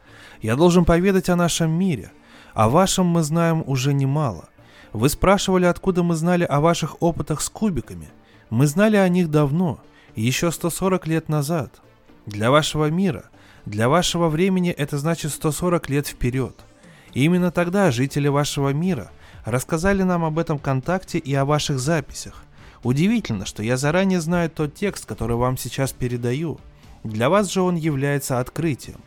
«Я 0.41 0.55
должен 0.55 0.85
поведать 0.85 1.27
о 1.27 1.35
нашем 1.35 1.71
мире. 1.71 2.13
О 2.53 2.69
вашем 2.69 3.07
мы 3.07 3.23
знаем 3.23 3.61
уже 3.67 3.93
немало. 3.93 4.47
Вы 4.93 5.09
спрашивали, 5.09 5.65
откуда 5.65 6.01
мы 6.01 6.15
знали 6.15 6.45
о 6.45 6.61
ваших 6.61 7.01
опытах 7.01 7.41
с 7.41 7.49
кубиками. 7.49 8.07
Мы 8.49 8.67
знали 8.67 8.95
о 8.95 9.07
них 9.09 9.29
давно, 9.29 9.79
еще 10.15 10.51
140 10.51 11.07
лет 11.07 11.29
назад. 11.29 11.81
Для 12.25 12.51
вашего 12.51 12.89
мира— 12.89 13.25
для 13.67 13.89
вашего 13.89 14.29
времени 14.29 14.71
это 14.71 14.97
значит 14.97 15.33
140 15.33 15.89
лет 15.89 16.07
вперед. 16.07 16.55
И 17.13 17.25
именно 17.25 17.51
тогда 17.51 17.91
жители 17.91 18.29
вашего 18.29 18.69
мира 18.69 19.11
рассказали 19.43 20.03
нам 20.03 20.23
об 20.23 20.39
этом 20.39 20.57
контакте 20.57 21.17
и 21.17 21.33
о 21.33 21.43
ваших 21.43 21.77
записях. 21.77 22.45
Удивительно, 22.83 23.45
что 23.45 23.63
я 23.63 23.75
заранее 23.75 24.21
знаю 24.21 24.49
тот 24.49 24.73
текст, 24.73 25.05
который 25.05 25.35
вам 25.35 25.57
сейчас 25.57 25.91
передаю. 25.91 26.61
Для 27.03 27.29
вас 27.29 27.51
же 27.51 27.61
он 27.61 27.75
является 27.75 28.39
открытием. 28.39 29.01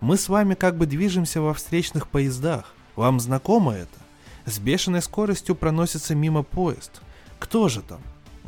Мы 0.00 0.16
с 0.16 0.28
вами 0.28 0.54
как 0.54 0.76
бы 0.76 0.86
движемся 0.86 1.40
во 1.40 1.54
встречных 1.54 2.08
поездах. 2.08 2.74
Вам 2.96 3.20
знакомо 3.20 3.74
это? 3.74 3.98
С 4.44 4.58
бешеной 4.58 5.02
скоростью 5.02 5.54
проносится 5.54 6.16
мимо 6.16 6.42
поезд. 6.42 7.00
Кто 7.38 7.68
же 7.68 7.82
там? 7.82 8.00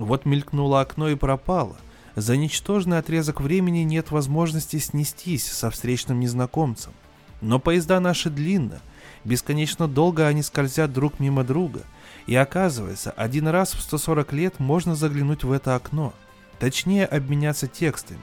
Вот 0.04 0.26
мелькнуло 0.26 0.80
окно 0.80 1.08
и 1.08 1.14
пропало– 1.14 1.76
за 2.14 2.36
ничтожный 2.36 2.98
отрезок 2.98 3.40
времени 3.40 3.80
нет 3.80 4.10
возможности 4.10 4.78
снестись 4.78 5.50
со 5.50 5.70
встречным 5.70 6.20
незнакомцем. 6.20 6.92
Но 7.40 7.58
поезда 7.58 8.00
наши 8.00 8.28
длинны, 8.28 8.80
бесконечно 9.24 9.88
долго 9.88 10.26
они 10.26 10.42
скользят 10.42 10.92
друг 10.92 11.20
мимо 11.20 11.42
друга, 11.42 11.80
и 12.26 12.36
оказывается, 12.36 13.10
один 13.12 13.48
раз 13.48 13.72
в 13.72 13.80
140 13.80 14.32
лет 14.34 14.60
можно 14.60 14.94
заглянуть 14.94 15.42
в 15.42 15.50
это 15.52 15.74
окно, 15.74 16.12
точнее 16.58 17.06
обменяться 17.06 17.66
текстами. 17.66 18.20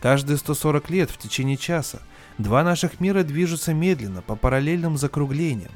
Каждые 0.00 0.38
140 0.38 0.90
лет 0.90 1.10
в 1.10 1.18
течение 1.18 1.56
часа 1.56 2.00
два 2.38 2.64
наших 2.64 2.98
мира 2.98 3.22
движутся 3.24 3.74
медленно 3.74 4.22
по 4.22 4.36
параллельным 4.36 4.96
закруглениям, 4.96 5.72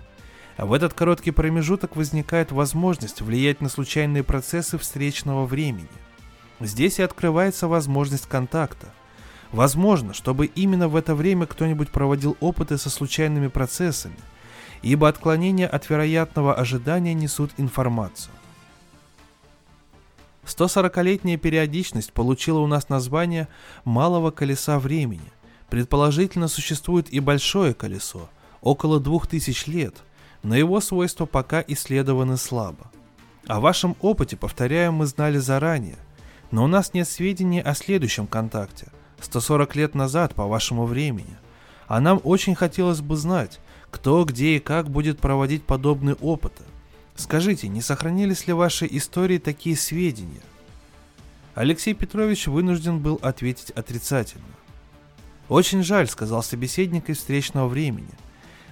а 0.56 0.66
в 0.66 0.72
этот 0.72 0.94
короткий 0.94 1.30
промежуток 1.30 1.96
возникает 1.96 2.52
возможность 2.52 3.20
влиять 3.20 3.60
на 3.60 3.68
случайные 3.68 4.22
процессы 4.22 4.78
встречного 4.78 5.46
времени– 5.46 5.88
Здесь 6.62 7.00
и 7.00 7.02
открывается 7.02 7.66
возможность 7.66 8.26
контакта. 8.26 8.86
Возможно, 9.50 10.14
чтобы 10.14 10.46
именно 10.46 10.88
в 10.88 10.94
это 10.94 11.14
время 11.14 11.46
кто-нибудь 11.46 11.90
проводил 11.90 12.36
опыты 12.40 12.78
со 12.78 12.88
случайными 12.88 13.48
процессами, 13.48 14.16
ибо 14.80 15.08
отклонения 15.08 15.66
от 15.66 15.90
вероятного 15.90 16.54
ожидания 16.54 17.14
несут 17.14 17.50
информацию. 17.56 18.32
140-летняя 20.44 21.36
периодичность 21.36 22.12
получила 22.12 22.60
у 22.60 22.66
нас 22.66 22.88
название 22.88 23.48
«малого 23.84 24.30
колеса 24.30 24.78
времени». 24.78 25.32
Предположительно, 25.68 26.48
существует 26.48 27.12
и 27.12 27.18
большое 27.18 27.74
колесо, 27.74 28.28
около 28.60 29.00
2000 29.00 29.70
лет, 29.70 29.96
но 30.42 30.56
его 30.56 30.80
свойства 30.80 31.26
пока 31.26 31.64
исследованы 31.66 32.36
слабо. 32.36 32.90
О 33.46 33.60
вашем 33.60 33.96
опыте, 34.00 34.36
повторяю, 34.36 34.92
мы 34.92 35.06
знали 35.06 35.38
заранее– 35.38 35.96
но 36.52 36.64
у 36.64 36.66
нас 36.66 36.94
нет 36.94 37.08
сведений 37.08 37.60
о 37.60 37.74
следующем 37.74 38.26
контакте, 38.26 38.88
140 39.20 39.74
лет 39.74 39.94
назад 39.94 40.34
по 40.34 40.46
вашему 40.46 40.84
времени. 40.84 41.36
А 41.88 41.98
нам 41.98 42.20
очень 42.22 42.54
хотелось 42.54 43.00
бы 43.00 43.16
знать, 43.16 43.58
кто, 43.90 44.22
где 44.24 44.56
и 44.56 44.60
как 44.60 44.88
будет 44.88 45.18
проводить 45.18 45.64
подобные 45.64 46.14
опыты. 46.16 46.62
Скажите, 47.16 47.68
не 47.68 47.80
сохранились 47.80 48.46
ли 48.46 48.52
в 48.52 48.58
вашей 48.58 48.86
истории 48.96 49.38
такие 49.38 49.76
сведения? 49.76 50.42
Алексей 51.54 51.94
Петрович 51.94 52.46
вынужден 52.46 52.98
был 53.00 53.18
ответить 53.22 53.70
отрицательно. 53.70 54.44
«Очень 55.48 55.82
жаль»,— 55.82 56.08
сказал 56.08 56.42
собеседник 56.42 57.10
из 57.10 57.18
встречного 57.18 57.68
времени. 57.68 58.08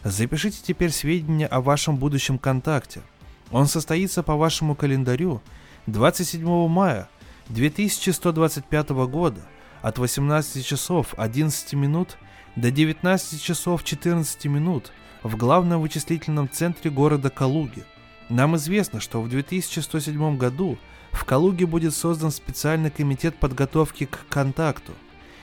«Запишите 0.04 0.58
теперь 0.62 0.90
сведения 0.90 1.46
о 1.46 1.60
вашем 1.60 1.96
будущем 1.96 2.38
контакте. 2.38 3.02
Он 3.50 3.66
состоится 3.66 4.22
по 4.22 4.36
вашему 4.36 4.74
календарю 4.74 5.42
27 5.86 6.68
мая 6.68 7.08
2125 7.48 8.90
года 8.90 9.40
от 9.82 9.98
18 9.98 10.64
часов 10.64 11.14
11 11.16 11.72
минут 11.74 12.16
до 12.56 12.70
19 12.70 13.42
часов 13.42 13.84
14 13.84 14.44
минут 14.46 14.92
в 15.22 15.36
главном 15.36 15.80
вычислительном 15.80 16.48
центре 16.48 16.90
города 16.90 17.30
Калуги. 17.30 17.84
Нам 18.28 18.56
известно, 18.56 19.00
что 19.00 19.20
в 19.20 19.28
2107 19.28 20.36
году 20.36 20.78
в 21.12 21.24
Калуге 21.24 21.66
будет 21.66 21.94
создан 21.94 22.30
специальный 22.30 22.90
комитет 22.90 23.36
подготовки 23.36 24.06
к 24.06 24.26
контакту. 24.28 24.92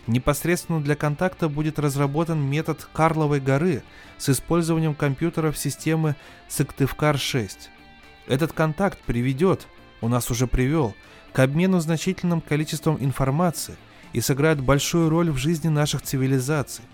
Непосредственно 0.07 0.81
для 0.81 0.95
контакта 0.95 1.49
будет 1.49 1.79
разработан 1.79 2.41
метод 2.41 2.87
Карловой 2.93 3.41
горы 3.41 3.83
с 4.17 4.29
использованием 4.29 4.95
компьютеров 4.95 5.57
системы 5.57 6.15
Сыктывкар-6. 6.49 7.67
Этот 8.27 8.53
контакт 8.53 8.99
приведет, 9.05 9.67
у 9.99 10.07
нас 10.07 10.31
уже 10.31 10.47
привел, 10.47 10.95
к 11.33 11.39
обмену 11.39 11.81
значительным 11.81 12.39
количеством 12.39 12.97
информации 13.01 13.75
и 14.13 14.21
сыграют 14.21 14.61
большую 14.61 15.09
роль 15.09 15.29
в 15.29 15.37
жизни 15.37 15.67
наших 15.67 16.01
цивилизаций. 16.01 16.85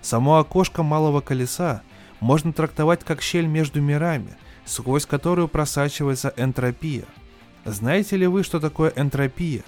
Само 0.00 0.38
окошко 0.38 0.84
малого 0.84 1.20
колеса 1.20 1.82
можно 2.20 2.52
трактовать 2.52 3.02
как 3.02 3.20
щель 3.20 3.46
между 3.46 3.82
мирами, 3.82 4.36
сквозь 4.64 5.06
которую 5.06 5.48
просачивается 5.48 6.32
энтропия. 6.36 7.04
Знаете 7.64 8.16
ли 8.16 8.28
вы, 8.28 8.44
что 8.44 8.60
такое 8.60 8.92
энтропия? 8.94 9.64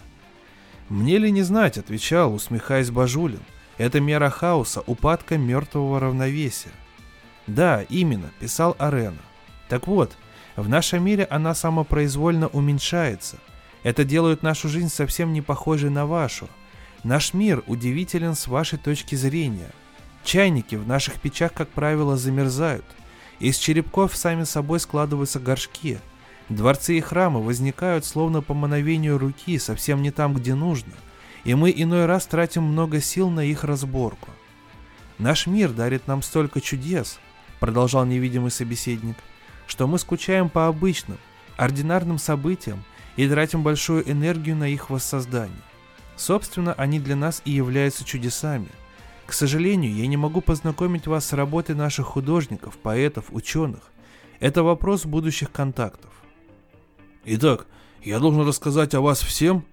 Мне 0.93 1.19
ли 1.19 1.31
не 1.31 1.43
знать, 1.43 1.79
отвечал, 1.79 2.35
усмехаясь 2.35 2.91
Бажулин. 2.91 3.41
Это 3.79 4.01
мера 4.01 4.31
хаоса, 4.31 4.83
упадка 4.87 5.39
мертвого 5.39 5.99
равновесия. 5.99 6.73
Да, 7.47 7.83
именно, 7.89 8.31
писал 8.39 8.77
Арена. 8.79 9.23
Так 9.69 9.87
вот, 9.87 10.17
в 10.55 10.69
нашем 10.69 11.05
мире 11.05 11.27
она 11.31 11.55
самопроизвольно 11.55 12.49
уменьшается– 12.49 13.39
это 13.83 14.05
делает 14.05 14.43
нашу 14.43 14.69
жизнь 14.69 14.89
совсем 14.89 15.33
не 15.33 15.43
похожей 15.43 15.91
на 15.91 16.07
вашу. 16.07 16.49
Наш 17.03 17.35
мир 17.35 17.65
удивителен 17.67 18.35
с 18.35 18.47
вашей 18.47 18.79
точки 18.79 19.17
зрения. 19.17 19.71
Чайники 20.25 20.77
в 20.77 20.87
наших 20.87 21.21
печах, 21.21 21.53
как 21.53 21.69
правило, 21.69 22.17
замерзают. 22.17 22.85
Из 23.41 23.57
черепков 23.57 24.17
сами 24.17 24.45
собой 24.45 24.79
складываются 24.79 25.41
горшки. 25.41 25.99
Дворцы 26.55 26.99
и 26.99 27.01
храмы 27.01 27.43
возникают 27.43 28.05
словно 28.05 28.43
по 28.43 28.53
мановению 28.53 29.19
руки, 29.19 29.59
совсем 29.59 30.03
не 30.03 30.11
там, 30.11 30.35
где 30.35 30.55
нужно. 30.55 30.93
И 31.45 31.55
мы 31.55 31.73
иной 31.75 32.07
раз 32.07 32.27
тратим 32.27 32.63
много 32.65 33.01
сил 33.01 33.31
на 33.31 33.41
их 33.45 33.65
разборку. 33.65 34.29
Наш 35.19 35.47
мир 35.47 35.71
дарит 35.73 36.07
нам 36.07 36.23
столько 36.23 36.61
чудес, 36.61 37.19
продолжал 37.59 38.05
невидимый 38.05 38.51
собеседник, 38.51 39.17
что 39.67 39.87
мы 39.87 39.99
скучаем 39.99 40.49
по 40.49 40.67
обычным, 40.67 41.19
ординарным 41.57 42.19
событиям 42.19 42.85
и 43.17 43.27
тратим 43.29 43.63
большую 43.63 44.11
энергию 44.11 44.57
на 44.57 44.69
их 44.69 44.91
воссоздание. 44.91 45.57
Собственно, 46.17 46.75
они 46.75 47.01
для 47.01 47.17
нас 47.17 47.41
и 47.45 47.51
являются 47.53 48.05
чудесами– 48.05 48.69
к 49.27 49.33
сожалению, 49.33 49.95
я 49.95 50.07
не 50.09 50.19
могу 50.19 50.43
познакомить 50.43 51.07
вас 51.07 51.25
с 51.27 51.33
работой 51.33 51.75
наших 51.75 52.07
художников, 52.07 52.77
поэтов, 52.77 53.27
ученых. 53.31 53.81
Это 54.41 54.63
вопрос 54.63 55.07
будущих 55.07 55.51
контактов. 55.51 56.11
Итак, 57.25 57.67
я 58.03 58.19
должен 58.19 58.47
рассказать 58.47 58.95
о 58.95 59.01
вас 59.01 59.21
всем? 59.21 59.65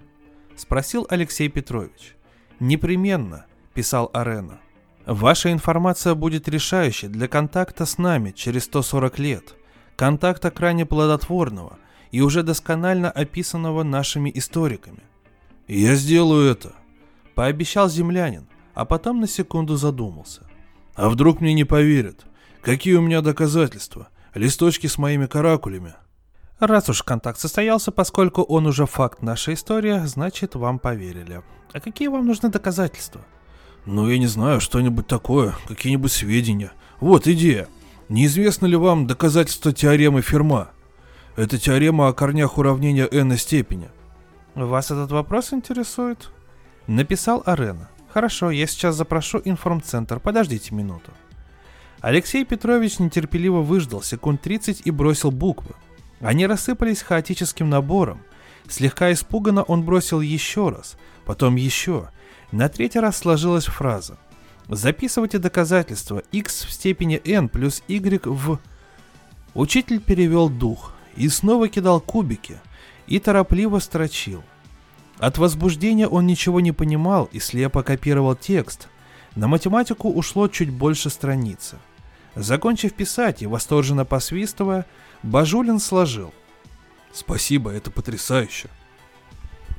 Спросил 0.56 1.08
Алексей 1.10 1.50
Петрович. 1.50 2.15
Непременно, 2.60 3.46
писал 3.74 4.12
Арена. 4.13 4.60
Ваша 5.08 5.51
информация 5.51 6.13
будет 6.13 6.48
решающей 6.48 7.08
для 7.08 7.27
контакта 7.27 7.86
с 7.86 7.98
нами 7.98 8.32
через 8.32 8.65
140 8.65 9.18
лет. 9.20 9.56
Контакта 9.96 10.51
крайне 10.51 10.86
плодотворного 10.86 11.79
и 12.12 12.22
уже 12.22 12.44
досконально 12.44 13.10
описанного 13.10 13.82
нашими 13.84 14.32
историками. 14.34 15.01
Я 15.68 15.96
сделаю 15.96 16.51
это, 16.51 16.74
пообещал 17.34 17.89
землянин, 17.89 18.48
а 18.75 18.86
потом 18.86 19.20
на 19.22 19.27
секунду 19.27 19.75
задумался. 19.75 20.48
А 20.94 21.10
вдруг 21.10 21.41
мне 21.41 21.53
не 21.53 21.63
поверят? 21.63 22.25
Какие 22.62 22.96
у 22.96 23.01
меня 23.01 23.22
доказательства? 23.22 24.10
Листочки 24.36 24.86
с 24.86 24.98
моими 24.98 25.25
каракулями. 25.25 25.94
Раз 26.60 26.89
уж 26.89 27.04
контакт 27.04 27.39
состоялся, 27.39 27.92
поскольку 27.92 28.42
он 28.42 28.68
уже 28.68 28.86
факт 28.86 29.22
нашей 29.22 29.54
истории, 29.54 30.06
значит 30.06 30.56
вам 30.56 30.78
поверили. 30.78 31.42
А 31.72 31.80
какие 31.80 32.10
вам 32.10 32.28
нужны 32.28 32.50
доказательства? 32.50 33.22
Ну, 33.86 34.10
я 34.10 34.18
не 34.18 34.28
знаю, 34.28 34.60
что-нибудь 34.60 35.08
такое, 35.08 35.56
какие-нибудь 35.68 36.12
сведения. 36.12 36.72
Вот 37.00 37.28
идея. 37.28 37.68
Неизвестно 38.10 38.66
ли 38.66 38.75
вам 38.75 39.08
доказательство 39.08 39.72
теоремы 39.72 40.22
Ферма? 40.22 40.72
Это 41.38 41.58
теорема 41.58 42.10
о 42.10 42.13
корнях 42.13 42.58
уравнения 42.58 43.08
n 43.10 43.38
степени. 43.38 43.89
Вас 44.56 44.92
этот 44.92 45.12
вопрос 45.12 45.54
интересует? 45.54 46.30
Написал 46.88 47.42
Арена. 47.46 47.89
Хорошо, 48.10 48.51
я 48.51 48.68
сейчас 48.68 48.96
запрошу 48.96 49.42
информцентр, 49.46 50.20
подождите 50.20 50.75
минуту. 50.75 51.12
Алексей 52.01 52.44
Петрович 52.44 53.00
нетерпеливо 53.00 53.62
выждал 53.62 54.01
секунд 54.01 54.42
30 54.42 54.82
и 54.84 54.92
бросил 54.92 55.32
буквы. 55.32 55.75
Они 56.20 56.46
рассыпались 56.48 57.02
хаотическим 57.02 57.70
набором. 57.70 58.22
Слегка 58.68 59.12
испуганно 59.12 59.64
он 59.64 59.84
бросил 59.84 60.22
еще 60.22 60.70
раз, 60.70 60.98
потом 61.26 61.56
еще. 61.56 62.10
На 62.52 62.70
третий 62.70 63.00
раз 63.00 63.18
сложилась 63.18 63.66
фраза. 63.66 64.18
Записывайте 64.68 65.40
доказательства 65.40 66.22
x 66.32 66.66
в 66.66 66.72
степени 66.72 67.22
n 67.26 67.50
плюс 67.50 67.84
y 67.88 68.26
в... 68.26 68.60
Учитель 69.56 70.00
перевел 70.00 70.50
дух 70.50 70.94
и 71.16 71.28
снова 71.28 71.70
кидал 71.70 72.00
кубики 72.00 72.58
и 73.08 73.20
торопливо 73.20 73.80
строчил– 73.80 74.44
от 75.20 75.38
возбуждения 75.38 76.08
он 76.08 76.26
ничего 76.26 76.62
не 76.62 76.72
понимал 76.72 77.26
и 77.34 77.40
слепо 77.40 77.84
копировал 77.84 78.36
текст. 78.36 78.88
На 79.36 79.48
математику 79.48 80.10
ушло 80.10 80.48
чуть 80.48 80.72
больше 80.72 81.10
страницы. 81.10 81.78
Закончив 82.36 82.94
писать 82.94 83.42
и 83.42 83.48
восторженно 83.48 84.06
посвистывая, 84.06 84.86
Бажулин 85.24 85.80
сложил. 85.80 86.34
«Спасибо, 87.12 87.72
это 87.72 87.92
потрясающе!» 87.92 88.70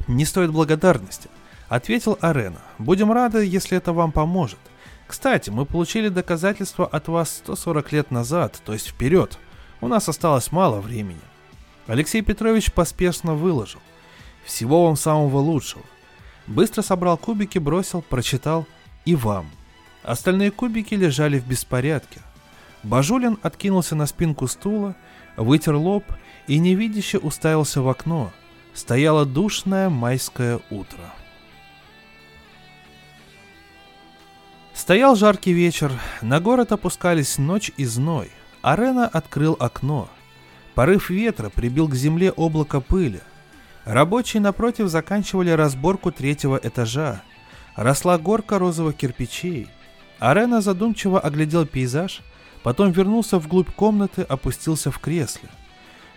«Не 0.09 0.25
стоит 0.25 0.51
благодарности»,— 0.51 1.29
ответил 1.69 2.19
Арена. 2.21 2.61
«Будем 2.79 3.13
рады, 3.13 3.45
если 3.45 3.79
это 3.79 3.93
вам 3.93 4.13
поможет. 4.13 4.59
Кстати, 5.07 5.51
мы 5.51 5.65
получили 5.67 6.09
доказательства 6.09 6.87
от 6.87 7.09
вас 7.09 7.37
140 7.39 7.93
лет 7.93 8.11
назад, 8.11 8.61
то 8.65 8.73
есть 8.73 8.89
вперед. 8.89 9.39
У 9.81 9.89
нас 9.89 10.09
осталось 10.09 10.53
мало 10.53 10.81
времени». 10.81 11.21
Алексей 11.87 12.23
Петрович 12.23 12.73
поспешно 12.73 13.35
выложил. 13.35 13.81
Всего 14.45 14.87
вам 14.87 14.97
самого 14.97 15.39
лучшего. 15.39 15.85
Быстро 16.47 16.83
собрал 16.83 17.17
кубики, 17.17 17.59
бросил, 17.59 18.03
прочитал 18.03 18.67
и 19.05 19.15
вам. 19.15 19.51
Остальные 20.03 20.51
кубики 20.51 20.95
лежали 20.95 21.39
в 21.39 21.47
беспорядке. 21.47 22.21
Бажулин 22.83 23.39
откинулся 23.43 23.95
на 23.95 24.07
спинку 24.07 24.49
стула, 24.49 24.97
вытер 25.37 25.77
лоб 25.77 26.05
и 26.47 26.59
невидяще 26.59 27.19
уставился 27.19 27.83
в 27.83 27.89
окно. 27.89 28.33
Стояло 28.75 29.25
душное 29.27 29.89
майское 29.89 30.61
утро. 30.71 31.13
Стоял 34.75 35.15
жаркий 35.17 35.53
вечер, 35.53 35.93
на 36.23 36.41
город 36.41 36.73
опускались 36.73 37.39
ночь 37.39 37.71
и 37.77 37.85
зной. 37.85 38.31
Арена 38.63 39.07
открыл 39.07 39.57
окно. 39.59 40.09
Порыв 40.75 41.11
ветра 41.11 41.51
прибил 41.51 41.89
к 41.89 41.95
земле 41.95 42.31
облако 42.33 42.81
пыли. 42.81 43.21
Рабочие 43.85 44.41
напротив 44.41 44.89
заканчивали 44.89 45.51
разборку 45.51 46.13
третьего 46.13 46.59
этажа. 46.63 47.23
Росла 47.77 48.19
горка 48.19 48.59
розовых 48.59 48.97
кирпичей. 48.97 49.69
Арена 50.19 50.61
задумчиво 50.61 51.21
оглядел 51.21 51.67
пейзаж, 51.67 52.23
потом 52.63 52.91
вернулся 52.93 53.39
вглубь 53.39 53.71
комнаты, 53.71 54.23
опустился 54.23 54.91
в 54.91 54.99
кресле. 54.99 55.49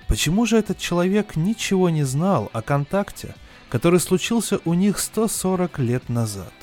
Почему 0.08 0.46
же 0.46 0.58
этот 0.58 0.78
человек 0.78 1.36
ничего 1.36 1.90
не 1.90 2.04
знал 2.04 2.50
о 2.54 2.62
контакте, 2.62 3.36
который 3.70 4.00
случился 4.00 4.60
у 4.66 4.74
них 4.74 5.00
140 5.00 5.80
лет 5.80 6.10
назад? 6.10 6.54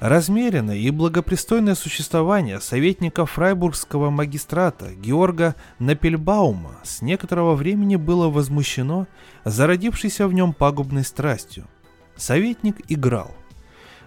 Размеренное 0.00 0.76
и 0.76 0.90
благопристойное 0.90 1.74
существование 1.74 2.60
советника 2.60 3.26
фрайбургского 3.26 4.10
магистрата 4.10 4.94
Георга 4.94 5.56
Напельбаума 5.80 6.78
с 6.84 7.02
некоторого 7.02 7.56
времени 7.56 7.96
было 7.96 8.28
возмущено 8.28 9.08
зародившейся 9.44 10.28
в 10.28 10.32
нем 10.32 10.52
пагубной 10.52 11.02
страстью. 11.02 11.66
Советник 12.14 12.76
играл. 12.88 13.34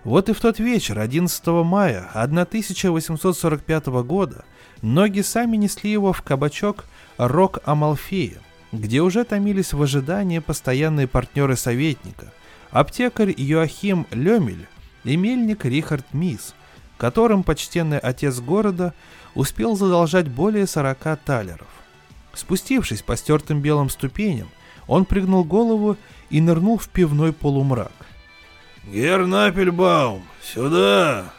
Вот 0.04 0.30
и 0.30 0.34
в 0.34 0.40
тот 0.40 0.58
вечер, 0.58 1.00
11 1.00 1.48
мая 1.48 2.10
1845 2.14 3.86
года, 4.04 4.46
ноги 4.82 5.22
сами 5.22 5.58
несли 5.58 5.92
его 5.92 6.12
в 6.12 6.24
кабачок 6.24 6.86
Рок 7.18 7.60
Амалфея, 7.66 8.40
где 8.72 9.02
уже 9.02 9.24
томились 9.24 9.74
в 9.74 9.82
ожидании 9.82 10.40
постоянные 10.40 11.08
партнеры 11.08 11.56
советника, 11.56 12.34
аптекарь 12.72 13.34
Йоахим 13.38 14.08
Лемель 14.10 14.68
и 15.04 15.16
мельник 15.18 15.66
Рихард 15.66 16.06
Мисс, 16.14 16.56
которым 16.98 17.44
почтенный 17.44 18.00
отец 18.00 18.40
города 18.40 18.96
успел 19.36 19.76
задолжать 19.76 20.28
более 20.28 20.66
40 20.66 21.20
талеров. 21.24 21.68
Спустившись 22.34 23.04
по 23.04 23.16
стертым 23.16 23.62
белым 23.62 23.90
ступеням, 23.90 24.50
он 24.88 25.06
пригнул 25.06 25.44
голову 25.44 25.96
и 26.32 26.42
нырнул 26.42 26.80
в 26.80 26.90
пивной 26.90 27.34
полумрак. 27.34 27.92
«Гернапельбаум, 28.86 30.24
сюда!» 30.41 31.34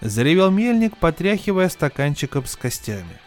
Заревел 0.00 0.50
мельник, 0.50 0.96
потряхивая 0.96 1.68
стаканчиком 1.68 2.46
с 2.46 2.56
костями. 2.56 3.18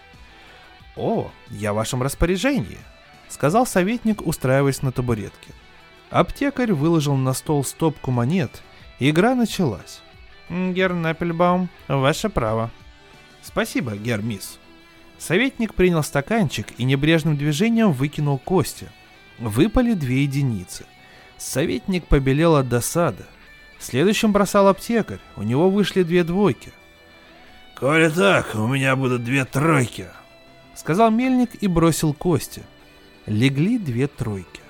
«О, 0.96 1.32
я 1.50 1.74
в 1.74 1.76
вашем 1.76 2.02
распоряжении»,— 2.02 2.80
сказал 3.28 3.66
советник, 3.66 4.26
устраиваясь 4.26 4.82
на 4.82 4.92
табуретке. 4.92 5.52
Аптекарь 6.10 6.72
выложил 6.74 7.16
на 7.16 7.34
стол 7.34 7.64
стопку 7.64 8.12
монет 8.12 8.62
Игра 9.04 9.34
началась. 9.34 10.02
Гер 10.48 10.94
Напельбаум, 10.94 11.70
ваше 11.88 12.30
право. 12.30 12.70
Спасибо, 13.42 13.96
Гер 13.96 14.22
Мисс. 14.22 14.60
Советник 15.18 15.74
принял 15.74 16.04
стаканчик 16.04 16.68
и 16.78 16.84
небрежным 16.84 17.36
движением 17.36 17.94
выкинул 17.94 18.38
кости. 18.38 18.92
Выпали 19.40 19.94
две 19.94 20.22
единицы. 20.22 20.86
Советник 21.38 22.06
побелел 22.06 22.58
от 22.58 22.70
досады. 22.70 23.24
Следующим 23.82 24.32
бросал 24.32 24.68
аптекарь, 24.68 25.20
у 25.36 25.42
него 25.42 25.72
вышли 25.72 26.04
две 26.04 26.24
двойки. 26.24 26.72
«Коли 27.76 28.10
так, 28.10 28.54
у 28.54 28.68
меня 28.68 28.96
будут 28.96 29.24
две 29.24 29.44
тройки»,— 29.44 30.06
сказал 30.76 31.10
мельник 31.10 31.50
и 31.62 31.68
бросил 31.68 32.14
кости. 32.14 32.62
Легли 33.26 33.80
две 33.80 34.08
тройки. 34.08 34.62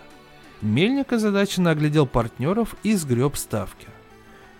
Мельник 0.61 1.11
озадаченно 1.11 1.71
оглядел 1.71 2.07
партнеров 2.07 2.75
и 2.83 2.95
сгреб 2.95 3.35
ставки. 3.35 3.87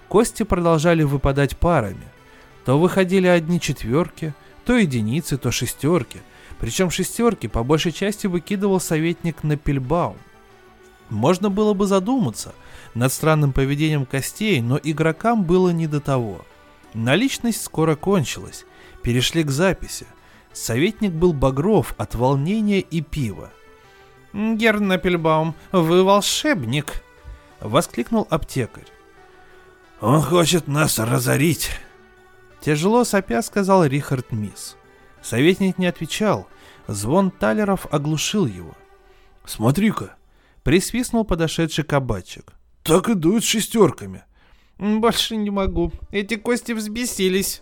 Кости 0.09 0.43
продолжали 0.43 1.03
выпадать 1.03 1.55
парами. 1.57 2.03
То 2.65 2.77
выходили 2.77 3.27
одни 3.27 3.61
четверки, 3.61 4.33
то 4.65 4.75
единицы, 4.75 5.37
то 5.37 5.51
шестерки. 5.51 6.19
Причем 6.59 6.89
шестерки 6.89 7.47
по 7.47 7.63
большей 7.63 7.93
части 7.93 8.27
выкидывал 8.27 8.81
советник 8.81 9.43
на 9.43 9.55
пельбаум. 9.55 10.17
Можно 11.09 11.49
было 11.49 11.73
бы 11.73 11.87
задуматься 11.87 12.53
над 12.93 13.11
странным 13.13 13.53
поведением 13.53 14.05
костей, 14.05 14.61
но 14.61 14.79
игрокам 14.81 15.43
было 15.43 15.69
не 15.69 15.87
до 15.87 15.99
того. 15.99 16.45
Наличность 16.93 17.63
скоро 17.63 17.95
кончилась. 17.95 18.65
перешли 19.01 19.43
к 19.43 19.49
записи. 19.49 20.05
Советник 20.53 21.11
был 21.11 21.33
багров 21.33 21.95
от 21.97 22.13
волнения 22.13 22.81
и 22.81 23.01
пива. 23.01 23.49
«Гернапельбаум, 24.33 25.55
вы 25.71 26.03
волшебник!»— 26.03 27.01
воскликнул 27.59 28.27
аптекарь. 28.29 28.87
«Он 29.99 30.21
хочет 30.21 30.67
нас 30.67 30.99
разорить!» 30.99 31.71
Тяжело 32.61 33.03
сопя 33.03 33.41
сказал 33.41 33.85
Рихард 33.85 34.31
Мисс. 34.31 34.77
Советник 35.21 35.77
не 35.77 35.87
отвечал. 35.87 36.47
Звон 36.87 37.31
талеров 37.31 37.87
оглушил 37.91 38.45
его. 38.45 38.75
«Смотри-ка!»— 39.45 40.15
присвистнул 40.63 41.25
подошедший 41.25 41.83
кабачик. 41.83 42.53
«Так 42.83 43.09
и 43.09 43.13
дует 43.13 43.43
шестерками!» 43.43 44.23
«Больше 44.77 45.35
не 45.35 45.51
могу. 45.51 45.91
Эти 46.11 46.35
кости 46.35 46.71
взбесились!» 46.71 47.61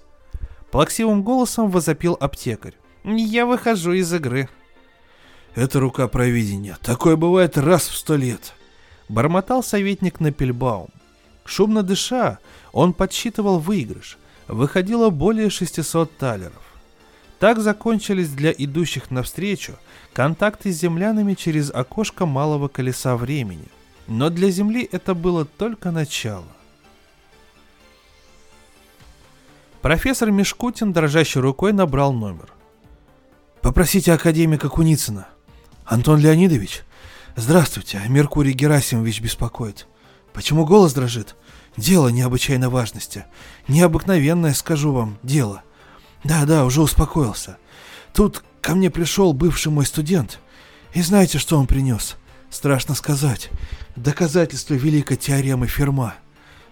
Плаксивым 0.72 1.24
голосом 1.24 1.70
возопил 1.70 2.18
аптекарь. 2.20 2.76
«Я 3.04 3.46
выхожу 3.46 3.94
из 3.94 4.14
игры». 4.14 4.48
«Это 5.56 5.80
рука 5.80 6.08
провидения. 6.08 6.78
Такое 6.82 7.16
бывает 7.16 7.58
раз 7.58 7.88
в 7.88 7.98
сто 7.98 8.16
лет!» 8.16 8.54
Бормотал 9.10 9.64
советник 9.64 10.20
Напельбаум. 10.20 10.90
Шумно 11.44 11.82
дыша, 11.82 12.38
он 12.72 12.94
подсчитывал 12.94 13.58
выигрыш. 13.58 14.20
Выходило 14.48 15.10
более 15.10 15.50
600 15.50 16.16
талеров. 16.18 16.64
Так 17.40 17.60
закончились 17.60 18.30
для 18.30 18.52
идущих 18.52 19.10
навстречу 19.10 19.74
контакты 20.14 20.72
с 20.72 20.78
землянами 20.78 21.34
через 21.34 21.72
окошко 21.72 22.26
малого 22.26 22.68
колеса 22.68 23.16
времени. 23.18 23.68
Но 24.10 24.32
для 24.32 24.50
Земли 24.50 24.90
это 24.92 25.14
было 25.14 25.46
только 25.46 25.92
начало. 25.92 26.48
Профессор 29.84 30.32
Мешкутин 30.32 30.92
дрожащей 30.92 31.40
рукой 31.40 31.74
набрал 31.74 32.12
номер. 32.12 32.52
«Попросите 33.62 34.12
академика 34.12 34.68
Куницына. 34.68 35.28
Антон 35.86 36.20
Леонидович? 36.20 36.82
Здравствуйте, 37.36 38.02
Меркурий 38.08 38.54
Герасимович 38.54 39.22
беспокоит. 39.22 39.86
Почему 40.34 40.66
голос 40.66 40.94
дрожит? 40.94 41.36
Дело 41.78 42.08
необычайной 42.08 42.70
важности. 42.70 43.26
Необыкновенное, 43.68 44.54
скажу 44.54 44.92
вам, 44.92 45.20
дело. 45.22 45.62
Да-да, 46.24 46.66
уже 46.66 46.82
успокоился. 46.82 47.58
Тут 48.14 48.44
ко 48.62 48.74
мне 48.74 48.90
пришел 48.90 49.34
бывший 49.34 49.72
мой 49.72 49.86
студент. 49.86 50.40
И 50.94 51.02
знаете, 51.04 51.38
что 51.38 51.60
он 51.60 51.68
принес? 51.68 52.18
Страшно 52.50 52.96
сказать. 52.96 53.50
Доказательство 53.96 54.74
великой 54.74 55.18
теоремы 55.18 55.68
Ферма. 55.68 56.16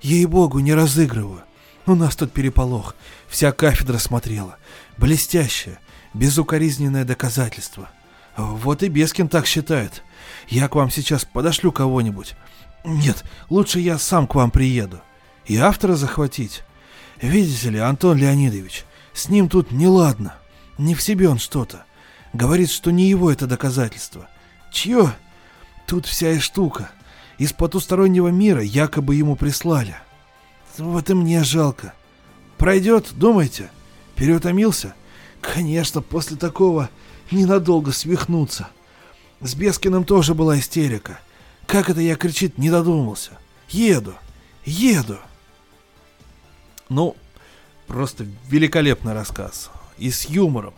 Ей-богу, 0.02 0.60
не 0.60 0.74
разыгрываю. 0.74 1.44
У 1.86 1.96
нас 1.96 2.16
тут 2.16 2.34
переполох. 2.34 2.96
Вся 3.28 3.52
кафедра 3.52 3.98
смотрела. 3.98 4.58
Блестящее, 4.98 5.80
безукоризненное 6.14 7.06
доказательство. 7.06 7.90
Вот 8.36 8.84
и 8.84 8.90
Бескин 8.90 9.30
так 9.30 9.46
считает. 9.48 10.04
Я 10.48 10.68
к 10.68 10.76
вам 10.76 10.90
сейчас 10.90 11.26
подошлю 11.26 11.72
кого-нибудь. 11.72 12.36
Нет, 12.84 13.24
лучше 13.50 13.80
я 13.80 13.98
сам 13.98 14.28
к 14.28 14.36
вам 14.36 14.52
приеду. 14.52 15.02
И 15.46 15.58
автора 15.58 15.96
захватить. 15.96 16.64
Видите 17.22 17.70
ли, 17.70 17.80
Антон 17.80 18.18
Леонидович, 18.18 18.86
с 19.14 19.30
ним 19.30 19.50
тут 19.50 19.72
неладно. 19.72 20.36
Не 20.78 20.94
в 20.94 21.02
себе 21.02 21.30
он 21.30 21.40
что-то. 21.40 21.86
Говорит, 22.34 22.70
что 22.70 22.92
не 22.92 23.10
его 23.10 23.32
это 23.32 23.48
доказательство. 23.48 24.28
Чье? 24.72 25.14
Тут 25.88 26.06
вся 26.06 26.34
и 26.34 26.40
штука. 26.40 26.92
Из 27.38 27.54
потустороннего 27.54 28.28
мира 28.28 28.62
якобы 28.62 29.16
ему 29.16 29.36
прислали. 29.36 29.96
Вот 30.78 31.10
и 31.10 31.14
мне 31.14 31.44
жалко. 31.44 31.94
Пройдет, 32.58 33.14
думаете? 33.14 33.72
Переутомился? 34.16 34.94
Конечно, 35.40 36.02
после 36.02 36.36
такого 36.36 36.90
ненадолго 37.32 37.94
свихнуться. 37.94 38.68
С 39.40 39.56
Бескиным 39.56 40.04
тоже 40.04 40.34
была 40.34 40.60
истерика. 40.60 41.20
Как 41.68 41.90
это 41.90 42.02
я, 42.02 42.16
кричит, 42.16 42.58
не 42.58 42.70
додумался? 42.70 43.32
Еду, 43.70 44.16
еду. 44.66 45.20
Ну, 46.90 47.16
просто 47.88 48.26
великолепный 48.50 49.14
рассказ. 49.14 49.70
И 49.98 50.12
с 50.12 50.26
юмором, 50.26 50.74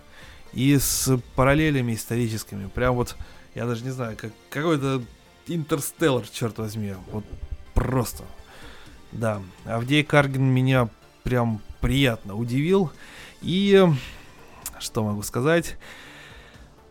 и 0.54 0.78
с 0.78 1.20
параллелями 1.36 1.96
историческими. 1.96 2.68
Прям 2.68 2.96
вот, 2.96 3.16
я 3.56 3.66
даже 3.66 3.84
не 3.84 3.92
знаю, 3.92 4.18
как 4.18 4.32
какой-то 4.50 5.02
интерстеллар, 5.48 6.28
черт 6.28 6.58
возьми. 6.58 6.94
Вот 7.12 7.26
просто. 7.74 8.24
Да, 9.12 9.42
Авдей 9.66 10.04
Каргин 10.04 10.44
меня 10.44 10.90
прям 11.24 11.62
приятно 11.82 12.36
удивил. 12.36 12.92
И 13.42 13.88
что 14.80 15.04
могу 15.04 15.24
сказать? 15.24 15.78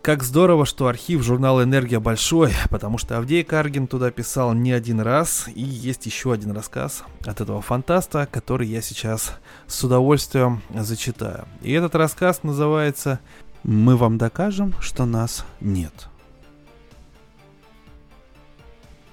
Как 0.02 0.22
здорово, 0.22 0.64
что 0.64 0.86
архив 0.86 1.22
журнала 1.22 1.64
«Энергия» 1.64 2.00
большой, 2.00 2.52
потому 2.70 2.98
что 2.98 3.18
Авдей 3.18 3.44
Каргин 3.44 3.86
туда 3.86 4.10
писал 4.10 4.54
не 4.54 4.72
один 4.72 5.00
раз, 5.00 5.48
и 5.54 5.60
есть 5.60 6.06
еще 6.06 6.32
один 6.32 6.52
рассказ 6.52 7.02
от 7.26 7.40
этого 7.40 7.60
фантаста, 7.60 8.26
который 8.30 8.68
я 8.68 8.80
сейчас 8.80 9.34
с 9.66 9.84
удовольствием 9.84 10.62
зачитаю. 10.74 11.46
И 11.62 11.72
этот 11.72 11.94
рассказ 11.94 12.42
называется 12.42 13.20
«Мы 13.64 13.96
вам 13.96 14.16
докажем, 14.16 14.74
что 14.80 15.04
нас 15.04 15.44
нет». 15.60 16.08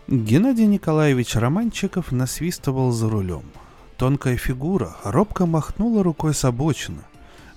Геннадий 0.07 0.67
Николаевич 0.67 1.35
Романчиков 1.35 2.11
насвистывал 2.11 2.91
за 2.91 3.09
рулем. 3.09 3.43
Тонкая 3.97 4.37
фигура 4.37 4.95
робко 5.03 5.45
махнула 5.45 6.03
рукой 6.03 6.33
с 6.33 6.45
обочины. 6.45 7.01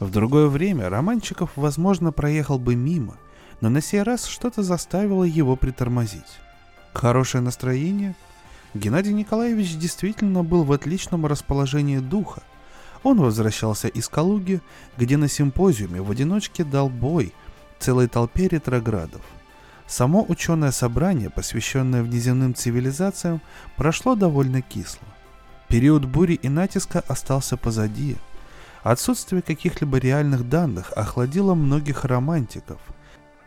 В 0.01 0.11
другое 0.11 0.49
время 0.49 0.89
Романчиков, 0.89 1.51
возможно, 1.57 2.13
проехал 2.13 2.59
бы 2.59 2.75
мимо– 2.75 3.17
но 3.61 3.69
на 3.69 3.81
сей 3.81 4.03
раз 4.03 4.27
что-то 4.27 4.63
заставило 4.63 5.25
его 5.25 5.57
притормозить. 5.57 6.41
Хорошее 6.93 7.43
настроение? 7.43 8.15
Геннадий 8.75 9.13
Николаевич 9.13 9.77
действительно 9.77 10.45
был 10.45 10.65
в 10.65 10.73
отличном 10.73 11.27
расположении 11.27 11.99
духа. 11.99 12.43
Он 13.03 13.21
возвращался 13.21 13.89
из 13.89 14.09
Калуги, 14.09 14.61
где 14.97 15.17
на 15.17 15.29
симпозиуме 15.29 16.03
в 16.03 16.11
одиночке 16.11 16.65
дал 16.65 16.89
бой 16.89 17.33
целой 17.79 18.09
толпе 18.09 18.49
ретроградов. 18.49 19.23
Само 19.89 20.25
ученое 20.29 20.71
собрание, 20.71 21.31
посвященное 21.31 22.05
внеземным 22.05 22.55
цивилизациям, 22.55 23.41
прошло 23.77 24.15
довольно 24.15 24.63
кисло. 24.63 25.09
Период 25.67 26.05
бури 26.05 26.35
и 26.35 26.49
натиска 26.49 27.03
остался 27.09 27.57
позади. 27.57 28.17
Отсутствие 28.85 29.43
каких-либо 29.43 29.99
реальных 29.99 30.49
данных 30.49 30.93
охладило 30.95 31.55
многих 31.55 32.05
романтиков– 32.05 32.79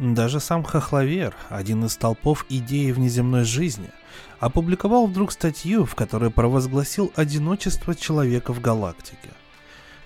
даже 0.01 0.39
сам 0.39 0.63
Хохловер, 0.63 1.35
один 1.49 1.85
из 1.85 1.95
толпов 1.95 2.47
идеи 2.49 2.89
внеземной 2.91 3.43
жизни, 3.43 3.91
опубликовал 4.39 5.05
вдруг 5.05 5.31
статью, 5.31 5.85
в 5.85 5.93
которой 5.93 6.31
провозгласил 6.31 7.13
одиночество 7.15 7.93
человека 7.93 8.51
в 8.51 8.59
галактике. 8.61 9.29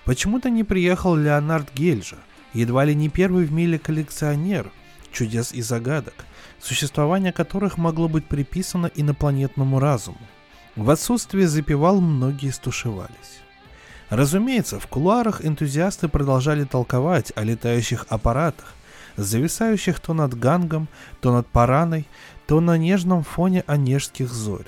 Почему-то 0.04 0.50
не 0.50 0.64
приехал 0.64 1.16
Леонард 1.16 1.72
Гельжа, 1.74 2.18
едва 2.52 2.84
ли 2.84 2.94
не 2.94 3.08
первый 3.08 3.46
в 3.46 3.52
мире 3.52 3.78
коллекционер 3.78 4.70
чудес 5.16 5.52
и 5.52 5.62
загадок, 5.62 6.14
существование 6.60 7.32
которых 7.32 7.78
могло 7.78 8.08
быть 8.08 8.26
приписано 8.26 8.90
инопланетному 8.94 9.80
разуму. 9.80 10.20
В 10.76 10.90
отсутствие 10.90 11.48
запевал 11.48 12.00
многие 12.00 12.50
стушевались. 12.50 13.40
Разумеется, 14.10 14.78
в 14.78 14.86
кулуарах 14.86 15.44
энтузиасты 15.44 16.08
продолжали 16.08 16.64
толковать 16.64 17.32
о 17.34 17.42
летающих 17.44 18.06
аппаратах, 18.08 18.74
зависающих 19.16 20.00
то 20.00 20.12
над 20.12 20.38
Гангом, 20.38 20.88
то 21.20 21.32
над 21.32 21.46
Параной, 21.46 22.06
то 22.46 22.60
на 22.60 22.76
нежном 22.76 23.24
фоне 23.24 23.64
онежских 23.66 24.30
зорь. 24.30 24.66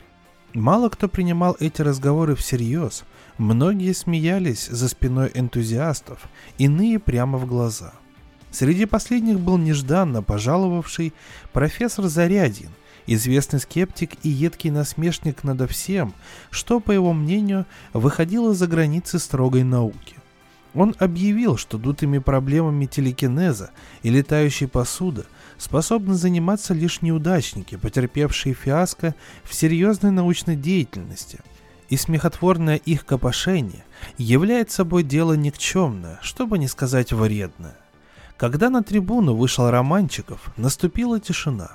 Мало 0.55 0.89
кто 0.89 1.09
принимал 1.09 1.57
эти 1.61 1.83
разговоры 1.83 2.35
всерьез, 2.35 3.05
многие 3.37 3.93
смеялись 3.93 4.67
за 4.67 4.89
спиной 4.89 5.31
энтузиастов, 5.35 6.21
иные 6.57 6.99
прямо 6.99 7.37
в 7.37 7.47
глаза. 7.47 7.93
Среди 8.51 8.87
последних 8.87 9.41
был 9.41 9.59
нежданно 9.59 10.23
пожаловавший 10.23 11.13
профессор 11.53 12.07
Зарядин, 12.07 12.71
известный 13.07 13.61
скептик 13.61 14.13
и 14.23 14.29
едкий 14.29 14.71
насмешник 14.71 15.45
над 15.45 15.71
всем, 15.71 16.15
что, 16.51 16.81
по 16.81 16.93
его 16.93 17.13
мнению, 17.13 17.67
выходило 17.93 18.55
за 18.55 18.67
границы 18.67 19.19
строгой 19.19 19.65
науки. 19.65 20.17
Он 20.75 20.95
объявил, 20.99 21.57
что 21.57 21.79
дутыми 21.79 22.19
проблемами 22.19 22.87
телекинеза 22.87 23.71
и 24.03 24.11
летающей 24.11 24.69
посуды 24.69 25.25
способны 25.57 26.15
заниматься 26.15 26.75
лишь 26.75 27.03
неудачники, 27.03 27.77
потерпевшие 27.77 28.55
фиаско 28.55 29.15
в 29.43 29.55
серьезной 29.55 30.11
научной 30.11 30.57
деятельности, 30.57 31.41
и 31.89 31.97
смехотворное 31.97 32.77
их 32.77 33.07
копошение 33.07 33.85
является 34.19 34.77
собой 34.77 35.03
дело 35.03 35.33
никчемное, 35.33 36.19
чтобы 36.23 36.59
не 36.59 36.69
сказать 36.69 37.13
вредное. 37.13 37.77
Когда 38.39 38.71
на 38.71 38.83
трибуну 38.83 39.35
вышел 39.35 39.69
Романчиков, 39.69 40.53
наступила 40.57 41.21
тишина. 41.21 41.73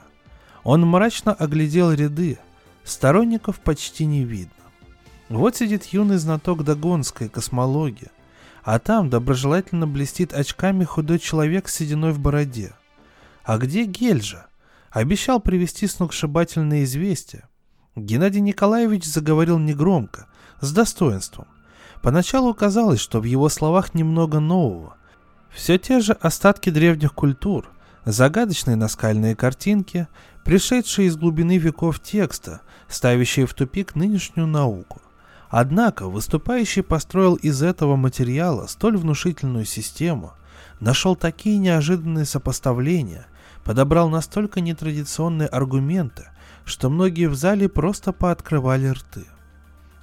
Он 0.64 0.88
мрачно 0.88 1.34
оглядел 1.34 1.92
ряды, 1.92 2.40
сторонников 2.84 3.60
почти 3.60 4.06
не 4.06 4.24
видно. 4.24 4.54
Вот 5.30 5.58
сидит 5.58 5.86
юный 5.86 6.18
знаток 6.18 6.64
догонской 6.64 7.30
космологии– 7.30 8.10
А 8.64 8.80
там 8.80 9.10
доброжелательно 9.10 9.88
блестит 9.88 10.34
очками 10.34 10.86
худой 10.86 11.20
человек 11.20 11.68
с 11.68 11.76
сединой 11.76 12.14
в 12.14 12.20
бороде. 12.20 12.72
А 13.44 13.58
где 13.58 13.84
Гельжа? 13.84 14.48
Обещал 14.90 15.42
привести 15.42 15.86
сногсшибательные 15.86 16.86
известия. 16.86 17.50
Геннадий 17.98 18.40
Николаевич 18.40 19.04
заговорил 19.04 19.60
негромко, 19.60 20.28
с 20.62 20.72
достоинством. 20.72 21.48
Поначалу 22.02 22.54
казалось, 22.54 23.02
что 23.02 23.20
в 23.20 23.26
его 23.26 23.50
словах 23.50 23.94
немного 23.94 24.40
нового. 24.40 24.96
Все 25.54 25.78
те 25.78 26.00
же 26.00 26.14
остатки 26.14 26.70
древних 26.70 27.14
культур, 27.14 27.70
загадочные 28.06 28.76
наскальные 28.76 29.36
картинки, 29.36 30.08
пришедшие 30.44 31.08
из 31.08 31.16
глубины 31.16 31.58
веков 31.58 32.00
текста, 32.00 32.62
ставящие 32.88 33.46
в 33.46 33.54
тупик 33.54 33.96
нынешнюю 33.96 34.48
науку. 34.48 35.02
Однако 35.50 36.08
выступающий 36.10 36.82
построил 36.82 37.36
из 37.36 37.62
этого 37.62 37.96
материала 37.96 38.66
столь 38.66 38.98
внушительную 38.98 39.66
систему, 39.66 40.34
нашел 40.80 41.16
такие 41.16 41.60
неожиданные 41.60 42.26
сопоставления, 42.26 43.28
подобрал 43.64 44.10
настолько 44.10 44.60
нетрадиционные 44.60 45.48
аргументы, 45.48 46.30
что 46.66 46.90
многие 46.90 47.28
в 47.28 47.36
зале 47.36 47.70
просто 47.70 48.12
пооткрывали 48.12 48.88
рты. 48.88 49.26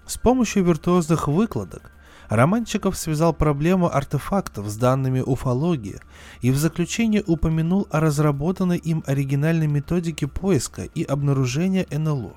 С 0.07 0.17
помощью 0.17 0.65
виртуозных 0.65 1.27
выкладок 1.27 1.91
Романчиков 2.31 2.97
связал 2.97 3.35
проблему 3.35 3.93
артефактов 3.93 4.69
с 4.69 4.77
данными 4.77 5.21
уфологии 5.21 6.01
и 6.41 6.53
в 6.53 6.57
заключение 6.57 7.25
упомянул 7.27 7.89
о 7.91 7.99
разработанной 7.99 8.79
им 8.79 9.03
оригинальной 9.05 9.67
методике 9.67 10.29
поиска 10.29 10.85
и 10.85 11.03
обнаружения 11.03 11.89
НЛО. 11.91 12.37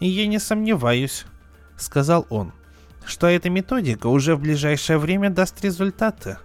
«И 0.00 0.08
я 0.08 0.26
не 0.26 0.38
сомневаюсь»,— 0.38 1.26
сказал 1.76 2.26
он,— 2.30 2.52
«что 3.04 3.26
эта 3.26 3.50
методика 3.50 4.06
уже 4.06 4.34
в 4.34 4.40
ближайшее 4.40 4.96
время 4.96 5.28
даст 5.28 5.62
результаты. 5.62 6.38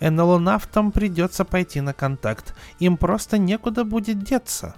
НЛО-нафтам 0.00 0.92
придется 0.92 1.44
пойти 1.44 1.82
на 1.82 1.92
контакт, 1.92 2.56
им 2.78 2.96
просто 2.96 3.36
некуда 3.36 3.84
будет 3.84 4.22
деться». 4.22 4.74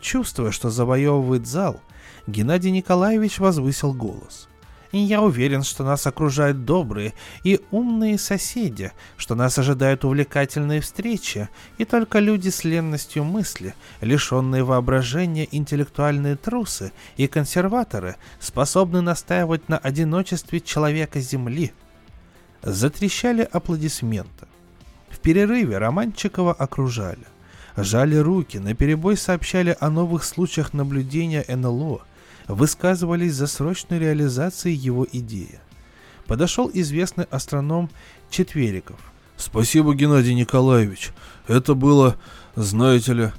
Чувствуя, 0.00 0.50
что 0.50 0.68
завоевывает 0.68 1.46
зал, 1.46 1.80
Геннадий 2.26 2.72
Николаевич 2.72 3.38
возвысил 3.38 3.92
голос. 3.92 4.49
И 4.92 4.98
я 4.98 5.22
уверен, 5.22 5.62
что 5.62 5.84
нас 5.84 6.06
окружают 6.06 6.64
добрые 6.64 7.14
и 7.44 7.60
умные 7.70 8.18
соседи, 8.18 8.92
что 9.16 9.36
нас 9.36 9.56
ожидают 9.56 10.04
увлекательные 10.04 10.80
встречи, 10.80 11.48
и 11.78 11.84
только 11.84 12.18
люди 12.18 12.48
с 12.48 12.64
ленностью 12.64 13.22
мысли, 13.22 13.74
лишенные 14.00 14.64
воображения 14.64 15.46
интеллектуальные 15.50 16.36
трусы 16.36 16.92
и 17.16 17.28
консерваторы 17.28 18.16
способны 18.40 19.00
настаивать 19.00 19.68
на 19.68 19.78
одиночестве 19.78 20.60
человека 20.60 21.20
Земли. 21.20 21.72
Затрещали 22.62 23.48
аплодисменты. 23.50 24.46
В 25.08 25.20
перерыве 25.20 25.78
Романчикова 25.78 26.52
окружали. 26.52 27.26
Жали 27.76 28.16
руки, 28.16 28.58
наперебой 28.58 29.16
сообщали 29.16 29.76
о 29.78 29.88
новых 29.88 30.24
случаях 30.24 30.72
наблюдения 30.72 31.44
НЛО, 31.48 32.02
высказывались 32.54 33.34
за 33.34 33.46
срочную 33.46 34.00
реализацию 34.00 34.78
его 34.78 35.06
идеи. 35.10 35.60
Подошел 36.26 36.70
известный 36.72 37.24
астроном 37.24 37.90
Четвериков. 38.30 39.00
«Спасибо, 39.36 39.94
Геннадий 39.94 40.34
Николаевич. 40.34 41.10
Это 41.48 41.74
было, 41.74 42.16
знаете 42.54 43.12
ли...» 43.12 43.32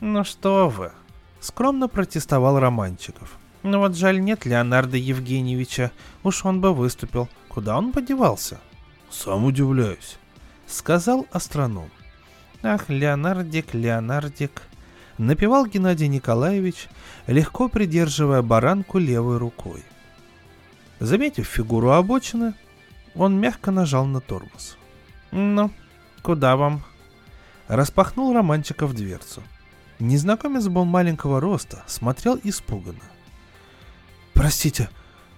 «Ну 0.00 0.24
что 0.24 0.68
вы!»— 0.68 0.92
скромно 1.40 1.88
протестовал 1.88 2.58
Романчиков. 2.58 3.36
«Ну 3.62 3.80
вот 3.80 3.96
жаль, 3.96 4.20
нет 4.20 4.46
Леонарда 4.46 4.96
Евгеньевича. 4.96 5.90
Уж 6.22 6.46
он 6.46 6.60
бы 6.60 6.72
выступил. 6.72 7.28
Куда 7.48 7.76
он 7.76 7.92
подевался?» 7.92 8.58
«Сам 9.10 9.44
удивляюсь»,— 9.44 10.18
сказал 10.66 11.26
астроном. 11.32 11.90
«Ах, 12.62 12.88
Леонардик, 12.88 13.74
Леонардик!» 13.74 14.62
Напевал 15.20 15.66
Геннадий 15.66 16.08
Николаевич, 16.08 16.88
легко 17.26 17.68
придерживая 17.68 18.42
баранку 18.42 18.98
левой 18.98 19.36
рукой. 19.36 19.84
Заметив 20.98 21.46
фигуру 21.46 21.90
обочины, 21.90 22.54
он 23.14 23.38
мягко 23.38 23.70
нажал 23.70 24.06
на 24.06 24.20
тормоз. 24.20 24.76
«Ну, 25.30 25.70
куда 26.22 26.56
вам?» 26.56 26.82
Распахнул 27.68 28.32
Романчиков 28.32 28.94
дверцу. 28.94 29.42
Незнакомец 29.98 30.66
был 30.68 30.84
маленького 30.86 31.40
роста, 31.40 31.84
смотрел 31.86 32.40
испуганно. 32.42 33.04
«Простите, 34.32 34.88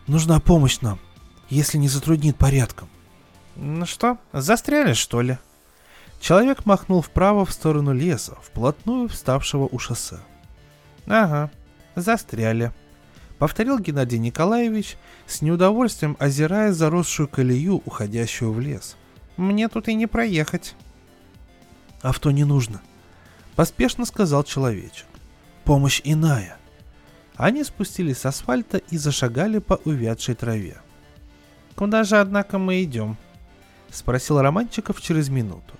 нужна 0.06 0.38
помощь 0.38 0.80
нам, 0.80 0.98
если 1.50 1.78
не 1.78 1.88
затруднит 1.88 2.36
порядком». 2.36 2.88
«Ну 3.56 3.84
что, 3.84 4.18
застряли, 4.32 4.92
что 4.92 5.20
ли?» 5.20 5.38
Человек 6.22 6.66
махнул 6.66 7.02
вправо 7.02 7.44
в 7.44 7.52
сторону 7.52 7.92
леса, 7.92 8.36
вплотную 8.40 9.08
вставшего 9.08 9.68
у 9.68 9.80
шоссе. 9.80 10.20
«Ага, 11.08 11.50
застряли»,— 11.96 12.70
повторил 13.40 13.80
Геннадий 13.80 14.20
Николаевич, 14.20 14.96
с 15.26 15.42
неудовольствием 15.42 16.16
озирая 16.20 16.72
заросшую 16.72 17.26
колею, 17.26 17.82
уходящую 17.84 18.52
в 18.52 18.60
лес. 18.60 18.96
«Мне 19.36 19.66
тут 19.68 19.88
и 19.88 19.94
не 19.94 20.06
проехать». 20.06 20.76
«Авто 22.02 22.30
не 22.30 22.44
нужно»,— 22.44 22.80
поспешно 23.56 24.04
сказал 24.04 24.44
человечек. 24.44 25.06
«Помощь 25.64 26.00
иная». 26.04 26.56
Они 27.34 27.64
спустились 27.64 28.18
с 28.18 28.26
асфальта 28.26 28.78
и 28.78 28.96
зашагали 28.96 29.58
по 29.58 29.74
увядшей 29.84 30.36
траве. 30.36 30.82
«Куда 31.74 32.04
же, 32.04 32.20
однако, 32.20 32.60
мы 32.60 32.80
идем?»— 32.84 33.16
спросил 33.90 34.40
Романчиков 34.40 35.02
через 35.02 35.28
минуту. 35.28 35.74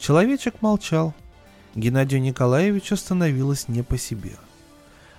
Человечек 0.00 0.62
молчал. 0.62 1.14
Геннадию 1.74 2.22
Николаевичу 2.22 2.96
становилось 2.96 3.68
не 3.68 3.82
по 3.82 3.98
себе. 3.98 4.32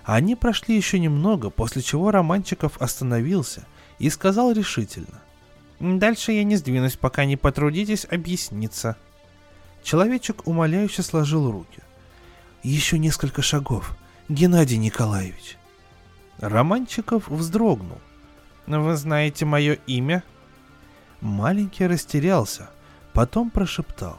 Они 0.02 0.34
прошли 0.34 0.76
еще 0.76 0.98
немного, 0.98 1.50
после 1.50 1.82
чего 1.82 2.10
Романчиков 2.10 2.82
остановился 2.82 3.64
и 4.00 4.10
сказал 4.10 4.50
решительно. 4.50 5.22
«Дальше 5.78 6.32
я 6.32 6.42
не 6.42 6.56
сдвинусь, 6.56 6.96
пока 6.96 7.24
не 7.24 7.36
потрудитесь 7.36 8.06
объясниться». 8.10 8.96
Человечек 9.84 10.48
умоляюще 10.48 11.02
сложил 11.02 11.48
руки. 11.50 11.80
«Еще 12.64 12.98
несколько 12.98 13.40
шагов, 13.40 13.96
Геннадий 14.28 14.78
Николаевич». 14.78 15.58
Романчиков 16.38 17.28
вздрогнул. 17.28 18.00
«Вы 18.66 18.96
знаете 18.96 19.44
мое 19.44 19.74
имя?» 19.86 20.24
Маленький 21.20 21.86
растерялся, 21.86 22.68
потом 23.12 23.50
прошептал 23.50 24.18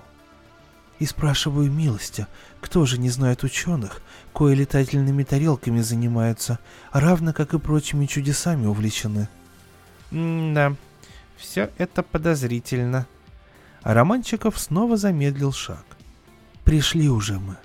и 0.99 1.05
спрашиваю 1.05 1.71
милости, 1.71 2.27
кто 2.61 2.85
же 2.85 2.97
не 2.97 3.09
знает 3.09 3.43
ученых, 3.43 4.01
кои 4.31 4.55
летательными 4.55 5.23
тарелками 5.23 5.81
занимаются, 5.81 6.59
равно 6.91 7.33
как 7.33 7.53
и 7.53 7.59
прочими 7.59 8.05
чудесами 8.05 8.65
увлечены. 8.65 9.27
да, 10.11 10.75
все 11.37 11.71
это 11.77 12.03
подозрительно. 12.03 13.05
А 13.81 13.93
Романчиков 13.93 14.57
снова 14.57 14.95
замедлил 14.95 15.51
шаг. 15.51 15.85
Пришли 16.63 17.09
уже 17.09 17.37
мы. 17.37 17.57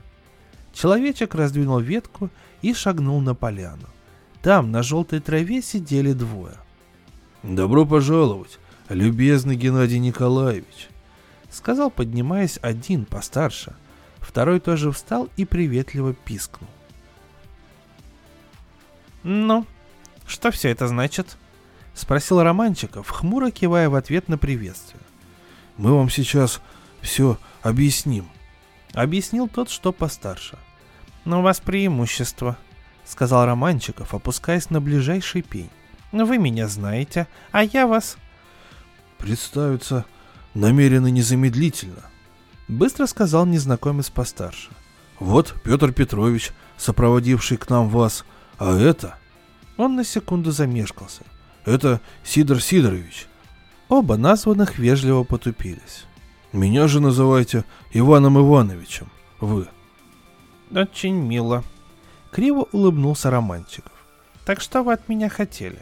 Человечек 0.73 1.35
раздвинул 1.35 1.79
ветку 1.79 2.31
и 2.61 2.75
шагнул 2.75 3.21
на 3.21 3.35
поляну. 3.35 3.87
Там 4.43 4.73
на 4.73 4.83
желтой 4.83 5.21
траве 5.21 5.63
сидели 5.63 6.13
двое. 6.13 6.55
«Добро 7.45 7.87
пожаловать, 7.87 8.59
любезный 8.89 9.55
Геннадий 9.55 10.01
Николаевич», 10.01 10.89
сказал, 11.51 11.91
поднимаясь 11.91 12.59
один 12.63 13.05
постарше. 13.05 13.75
Второй 14.21 14.61
тоже 14.61 14.93
встал 14.93 15.29
и 15.37 15.45
приветливо 15.45 16.13
пискнул. 16.13 16.69
«Ну, 19.23 19.67
что 20.27 20.51
все 20.51 20.71
это 20.71 20.89
значит?»— 20.89 21.37
спросил 21.95 22.43
Романчиков, 22.43 23.09
хмуро 23.09 23.51
кивая 23.51 23.89
в 23.89 23.95
ответ 23.95 24.29
на 24.29 24.39
приветствие. 24.39 25.01
«Мы 25.77 25.95
вам 25.95 26.11
сейчас 26.11 26.61
все 27.01 27.39
объясним»,— 27.63 28.29
объяснил 28.93 29.49
тот, 29.49 29.71
что 29.71 29.93
постарше. 29.93 30.59
«Но 31.25 31.41
у 31.41 31.43
вас 31.43 31.61
преимущество»,— 31.61 32.57
сказал 33.05 33.47
Романчиков, 33.47 34.15
опускаясь 34.15 34.71
на 34.71 34.81
ближайший 34.81 35.43
пень. 35.43 35.71
«Вы 36.13 36.39
меня 36.39 36.69
знаете, 36.69 37.27
а 37.51 37.65
я 37.65 37.87
вас...» 37.87 38.17
«Представиться 39.19 40.05
намерены 40.59 41.11
незамедлительно. 41.11 42.03
Быстро 42.67 43.07
сказал 43.07 43.47
незнакомец 43.47 44.11
постарше. 44.11 44.71
Вот 45.21 45.55
Петр 45.65 45.93
Петрович, 45.93 46.51
сопроводивший 46.77 47.57
к 47.57 47.71
нам 47.71 47.89
вас, 47.89 48.25
а 48.59 48.77
это... 48.77 49.17
Он 49.77 49.95
на 49.95 50.05
секунду 50.05 50.51
замешкался. 50.51 51.23
Это 51.65 52.01
Сидор 52.25 52.61
Сидорович. 52.61 53.29
Оба 53.89 54.17
названных 54.17 54.79
вежливо 54.79 55.23
потупились. 55.23 56.05
Меня 56.53 56.89
же 56.89 57.01
называйте 57.01 57.65
Иваном 57.93 58.39
Ивановичем. 58.41 59.09
Вы. 59.39 59.69
Очень 60.73 61.15
мило. 61.15 61.63
Криво 62.33 62.67
улыбнулся 62.73 63.31
Романчиков. 63.31 63.93
Так 64.45 64.61
что 64.61 64.83
вы 64.83 64.95
от 64.95 65.09
меня 65.09 65.29
хотели? 65.29 65.81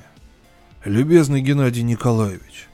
Любезный 0.85 1.41
Геннадий 1.41 1.83
Николаевич, 1.83 2.66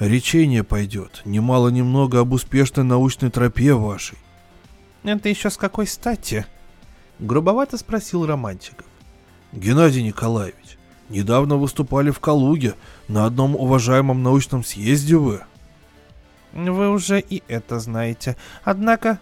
Речение 0.00 0.64
пойдет, 0.64 1.20
немало-немного 1.26 2.20
об 2.20 2.32
успешной 2.32 2.86
научной 2.86 3.30
тропе 3.30 3.74
вашей. 3.74 4.16
Это 5.02 5.28
еще 5.28 5.50
с 5.50 5.58
какой 5.58 5.86
стати? 5.86 6.46
Грубовато 7.18 7.76
спросил 7.76 8.24
Романчиков. 8.24 8.86
Геннадий 9.52 10.02
Николаевич, 10.02 10.78
недавно 11.10 11.56
выступали 11.56 12.10
в 12.10 12.18
Калуге 12.18 12.76
на 13.08 13.26
одном 13.26 13.54
уважаемом 13.54 14.22
научном 14.22 14.64
съезде 14.64 15.16
вы. 15.16 15.42
Вы 16.54 16.88
уже 16.88 17.20
и 17.20 17.42
это 17.46 17.78
знаете. 17.78 18.38
Однако... 18.64 19.18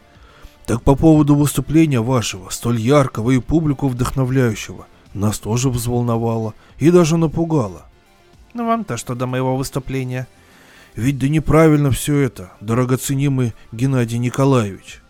Так 0.65 0.83
по 0.83 0.95
поводу 0.95 1.35
выступления 1.35 2.01
вашего, 2.01 2.51
столь 2.51 2.79
яркого 2.79 3.33
и 3.33 3.41
публику 3.41 3.89
вдохновляющего, 3.89 4.87
нас 5.13 5.41
тоже 5.41 5.71
взволновало 5.71 6.55
и 6.79 6.93
даже 6.93 7.17
напугало. 7.17 7.87
Ну 8.55 8.65
вам-то 8.65 8.97
что 8.97 9.17
до 9.17 9.27
моего 9.27 9.57
выступления? 9.57 10.29
Ведь 10.95 11.19
да 11.19 11.29
неправильно 11.29 11.91
все 11.91 12.19
это, 12.19 12.53
дорогоценимый 12.61 13.55
Геннадий 13.73 14.19
Николаевич. 14.19 15.01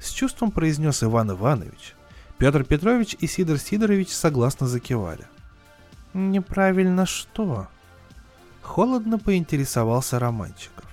С 0.00 0.10
чувством 0.10 0.50
произнес 0.50 1.02
Иван 1.02 1.30
Иванович. 1.32 1.94
Петр 2.38 2.64
Петрович 2.64 3.16
и 3.18 3.26
Сидор 3.26 3.58
Сидорович 3.58 4.10
согласно 4.10 4.66
закивали. 4.66 5.24
Неправильно 6.14 7.06
что? 7.06 7.68
Холодно 8.62 9.18
поинтересовался 9.18 10.18
Романчиков. 10.18 10.84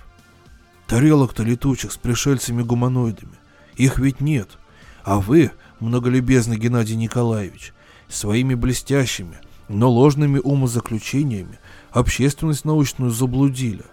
Тарелок-то 0.86 1.42
летучих 1.42 1.92
с 1.92 1.98
пришельцами-гуманоидами. 1.98 3.36
Их 3.76 3.98
ведь 3.98 4.20
нет. 4.20 4.58
А 5.04 5.20
вы, 5.20 5.52
многолюбезный 5.80 6.56
Геннадий 6.56 6.96
Николаевич, 6.96 7.72
своими 8.08 8.54
блестящими, 8.54 9.38
но 9.68 9.90
ложными 9.90 10.38
умозаключениями 10.38 11.58
общественность 11.90 12.64
научную 12.64 13.10
заблудили. 13.10 13.84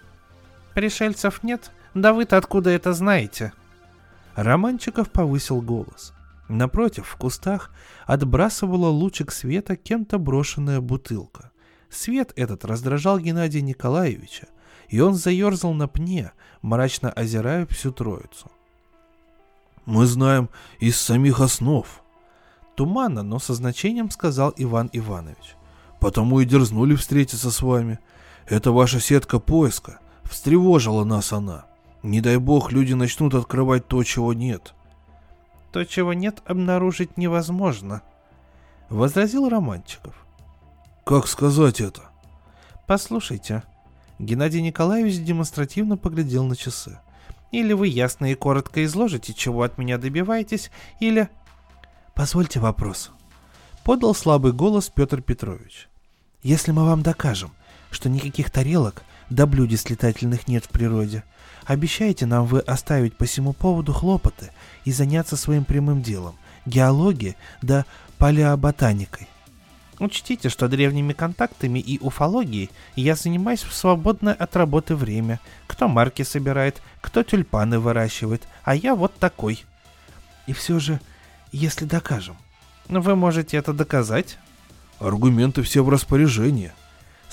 Пришельцев 0.74 1.44
нет? 1.44 1.72
Да 1.94 2.14
вы-то 2.14 2.38
откуда 2.38 2.72
это 2.72 2.94
знаете? 2.94 3.54
Романчиков 4.36 5.12
повысил 5.12 5.62
голос. 5.62 6.14
Напротив, 6.50 7.08
в 7.08 7.16
кустах 7.16 7.72
отбрасывала 8.06 8.88
лучик 8.88 9.32
света 9.32 9.76
кем-то 9.76 10.18
брошенная 10.18 10.82
бутылка. 10.82 11.52
Свет 11.90 12.34
этот 12.36 12.66
раздражал 12.66 13.20
Геннадия 13.20 13.62
Николаевича, 13.62 14.48
и 14.90 15.00
он 15.00 15.14
заерзал 15.14 15.74
на 15.74 15.88
пне, 15.88 16.32
мрачно 16.62 17.12
озирая 17.12 17.68
всю 17.68 17.92
троицу. 17.92 18.52
«Мы 19.86 20.06
знаем 20.06 20.50
из 20.80 20.98
самих 20.98 21.40
основ»,— 21.40 21.86
туманно, 22.76 23.22
но 23.22 23.38
со 23.40 23.54
значением 23.54 24.10
сказал 24.10 24.54
Иван 24.58 24.90
Иванович. 24.94 25.56
«Потому 26.00 26.40
и 26.40 26.46
дерзнули 26.46 26.96
встретиться 26.96 27.52
с 27.52 27.62
вами. 27.62 28.00
Это 28.48 28.72
ваша 28.72 29.00
сетка 29.00 29.40
поиска. 29.40 30.00
Встревожила 30.34 31.04
нас 31.04 31.32
она. 31.32 31.66
Не 32.02 32.20
дай 32.20 32.38
бог, 32.38 32.72
люди 32.72 32.94
начнут 32.94 33.36
открывать 33.36 33.88
то, 33.88 34.04
чего 34.04 34.34
нет». 34.34 34.74
«То, 35.72 35.86
чего 35.86 36.14
нет, 36.14 36.42
обнаружить 36.48 37.18
невозможно»,— 37.18 38.02
возразил 38.90 39.48
Романчиков. 39.48 40.26
«Как 41.06 41.28
сказать 41.28 41.82
это?» 41.82 42.02
«Послушайте», 42.88 43.62
Геннадий 44.18 44.62
Николаевич 44.62 45.20
демонстративно 45.20 45.98
поглядел 45.98 46.46
на 46.46 46.56
часы. 46.56 47.00
Или 47.52 47.74
вы 47.74 47.88
ясно 47.88 48.32
и 48.32 48.36
коротко 48.36 48.84
изложите, 48.86 49.36
чего 49.36 49.62
от 49.62 49.78
меня 49.78 50.00
добиваетесь, 50.00 50.72
или... 51.00 51.30
Позвольте 52.16 52.60
вопрос. 52.60 53.12
Подал 53.84 54.16
слабый 54.16 54.52
голос 54.52 54.90
Петр 54.90 55.22
Петрович. 55.22 55.90
Если 56.42 56.72
мы 56.72 56.86
вам 56.86 57.04
докажем, 57.04 57.52
что 57.92 58.10
никаких 58.10 58.50
тарелок 58.50 59.04
да 59.34 59.48
блюдец 59.48 59.90
летательных 59.90 60.48
нет 60.48 60.66
в 60.66 60.70
природе, 60.70 61.24
обещаете 61.66 62.28
нам 62.28 62.46
вы 62.46 62.60
оставить 62.60 63.18
по 63.18 63.26
всему 63.26 63.54
поводу 63.54 63.92
хлопоты 63.92 64.52
и 64.86 64.92
заняться 64.92 65.38
своим 65.38 65.66
прямым 65.66 66.04
делом, 66.04 66.36
геологией 66.68 67.36
да 67.64 67.86
палеоботаникой. 68.20 69.28
Учтите, 69.98 70.50
что 70.50 70.68
древними 70.68 71.14
контактами 71.14 71.80
и 71.80 71.98
уфологией 71.98 72.70
я 72.96 73.16
занимаюсь 73.16 73.64
в 73.64 73.74
свободное 73.74 74.34
от 74.34 74.56
работы 74.56 74.96
время. 74.96 75.40
Кто 75.66 75.88
марки 75.88 76.22
собирает, 76.22 76.82
кто 77.02 77.24
тюльпаны 77.24 77.80
выращивает, 77.80 78.48
а 78.64 78.76
я 78.76 78.94
вот 78.94 79.16
такой. 79.16 79.66
И 80.46 80.54
все 80.54 80.78
же, 80.78 81.00
если 81.52 81.86
докажем. 81.86 82.38
Вы 82.88 83.16
можете 83.16 83.58
это 83.58 83.74
доказать? 83.74 84.38
Аргументы 85.00 85.64
все 85.64 85.84
в 85.84 85.90
распоряжении. 85.90 86.72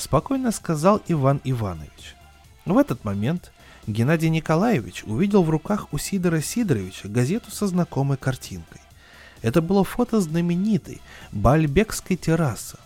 Спокойно 0.00 0.50
сказал 0.50 1.02
Иван 1.08 1.42
Иванович. 1.44 2.16
В 2.64 2.78
этот 2.78 3.04
момент 3.04 3.52
Геннадий 3.86 4.30
Николаевич 4.30 5.04
увидел 5.04 5.42
в 5.42 5.50
руках 5.50 5.92
у 5.92 5.98
Сидора 5.98 6.40
Сидоровича 6.40 7.06
газету 7.06 7.50
со 7.50 7.66
знакомой 7.66 8.16
картинкой. 8.16 8.80
Это 9.42 9.60
было 9.60 9.84
фото 9.84 10.22
знаменитой 10.22 11.02
Бальбекской 11.32 12.16
террасы. 12.16 12.78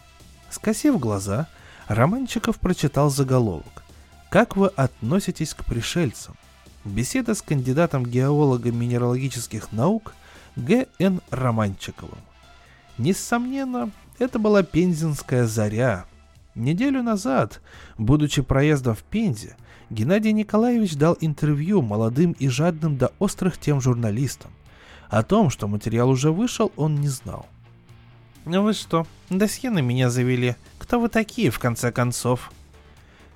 Скосив 0.50 0.98
глаза, 0.98 1.46
Романчиков 1.86 2.58
прочитал 2.58 3.10
заголовок. 3.10 3.84
«Как 4.28 4.56
вы 4.56 4.66
относитесь 4.66 5.54
к 5.54 5.64
пришельцам?» 5.64 6.34
Беседа 6.84 7.36
с 7.36 7.42
кандидатом 7.42 8.04
геолога 8.04 8.72
минералогических 8.72 9.70
наук 9.70 10.14
Г.Н. 10.56 11.20
Романчиковым. 11.30 12.18
Несомненно, 12.98 13.92
это 14.18 14.40
была 14.40 14.64
пензенская 14.64 15.46
заря. 15.46 16.06
Неделю 16.54 17.02
назад, 17.02 17.60
будучи 17.98 18.42
проездом 18.42 18.94
в 18.94 19.02
Пензе, 19.02 19.56
Геннадий 19.90 20.32
Николаевич 20.32 20.94
дал 20.94 21.16
интервью 21.20 21.82
молодым 21.82 22.32
и 22.32 22.48
жадным 22.48 22.96
до 22.96 23.12
острых 23.18 23.58
тем 23.58 23.80
журналистам. 23.80 24.52
О 25.08 25.22
том, 25.22 25.50
что 25.50 25.68
материал 25.68 26.08
уже 26.08 26.30
вышел, 26.30 26.72
он 26.76 26.96
не 26.96 27.08
знал. 27.08 27.46
«Ну 28.44 28.62
вы 28.62 28.72
что, 28.72 29.06
досье 29.30 29.70
на 29.70 29.80
меня 29.80 30.10
завели? 30.10 30.54
Кто 30.78 31.00
вы 31.00 31.08
такие, 31.08 31.50
в 31.50 31.58
конце 31.58 31.90
концов?» 31.90 32.52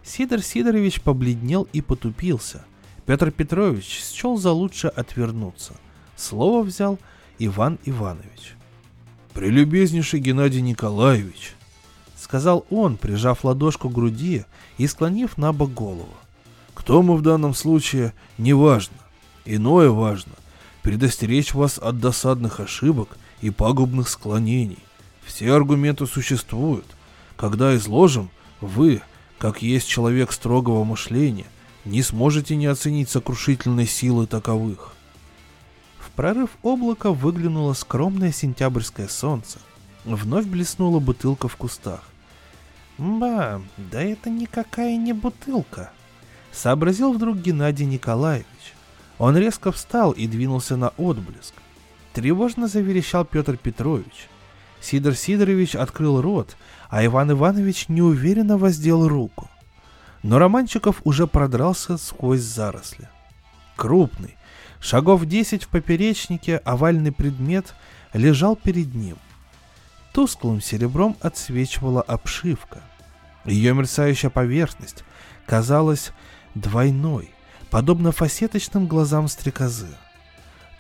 Сидор 0.05 0.41
Сидорович 0.41 1.01
побледнел 1.01 1.67
и 1.73 1.81
потупился. 1.81 2.65
Петр 3.05 3.31
Петрович 3.31 3.85
счел 3.85 4.37
за 4.37 4.53
лучше 4.53 4.89
отвернуться. 4.89 5.75
Слово 6.17 6.63
взял 6.63 6.99
Иван 7.39 7.79
Иванович. 7.85 8.55
«Прелюбезнейший 9.35 10.21
Геннадий 10.21 10.61
Николаевич»,— 10.61 11.55
сказал 12.29 12.67
он, 12.69 12.99
прижав 12.99 13.43
ладошку 13.43 13.89
к 13.89 13.95
груди 13.95 14.45
и 14.77 14.87
склонив 14.87 15.39
на 15.39 15.55
бок 15.55 15.73
голову. 15.73 16.13
«Кто 16.75 17.01
мы 17.01 17.17
в 17.17 17.23
данном 17.23 17.55
случае, 17.55 18.13
неважно. 18.37 18.99
Иное 19.47 19.89
важно— 19.89 20.33
предостеречь 20.83 21.55
вас 21.55 21.79
от 21.79 22.01
досадных 22.01 22.61
ошибок 22.61 23.17
и 23.41 23.49
пагубных 23.49 24.11
склонений. 24.11 24.79
Все 25.25 25.55
аргументы 25.55 26.07
существуют. 26.07 26.85
Когда 27.37 27.75
изложим, 27.77 28.29
вы, 28.61 29.01
как 29.39 29.63
есть 29.63 29.89
человек 29.89 30.31
строгого 30.31 30.85
мышления, 30.85 31.47
не 31.87 32.03
сможете 32.03 32.57
не 32.57 32.67
оценить 32.67 33.09
сокрушительной 33.09 33.87
силы 33.87 34.27
таковых. 34.27 34.93
В 35.99 36.11
прорыв 36.11 36.51
облака 36.63 37.11
выглянуло 37.11 37.73
скромное 37.73 38.33
сентябрьское 38.33 39.09
солнце. 39.09 39.61
Вновь 40.05 40.45
блеснула 40.45 41.01
бутылка 41.01 41.49
в 41.49 41.57
кустах. 41.57 42.03
«Ба, 42.99 43.63
да 43.77 44.03
это 44.03 44.29
никакая 44.29 44.97
не 44.97 45.13
бутылка»,— 45.13 45.93
сообразил 46.53 47.13
вдруг 47.13 47.37
Геннадий 47.37 47.87
Николаевич. 47.87 48.47
Он 49.19 49.37
резко 49.37 49.71
встал 49.71 50.11
и 50.11 50.27
двинулся 50.27 50.77
на 50.77 50.89
отблеск. 50.97 51.55
Тревожно 52.13 52.67
заверещал 52.67 53.25
Петр 53.25 53.57
Петрович. 53.57 54.29
Сидор 54.81 55.15
Сидорович 55.15 55.77
открыл 55.77 56.21
рот, 56.21 56.57
а 56.91 57.05
Иван 57.05 57.31
Иванович 57.33 57.89
неуверенно 57.89 58.59
воздел 58.59 59.07
руку. 59.07 59.49
Но 60.25 60.39
Романчиков 60.41 61.01
уже 61.05 61.29
продрался 61.29 61.99
сквозь 61.99 62.41
заросли. 62.41 63.09
Крупный, 63.77 64.37
шагов 64.81 65.25
десять 65.27 65.65
в 65.65 65.69
поперечнике, 65.69 66.57
овальный 66.59 67.13
предмет 67.13 67.75
лежал 68.13 68.57
перед 68.57 68.95
ним. 68.95 69.17
Тусклым 70.13 70.61
серебром 70.61 71.17
отсвечивала 71.21 72.03
обшивка. 72.03 72.83
Ее 73.49 73.73
мерцающая 73.73 74.29
поверхность 74.29 75.05
казалась 75.47 76.13
двойной, 76.55 77.31
подобно 77.71 78.13
фасеточным 78.13 78.87
глазам 78.87 79.27
стрекозы. 79.27 79.89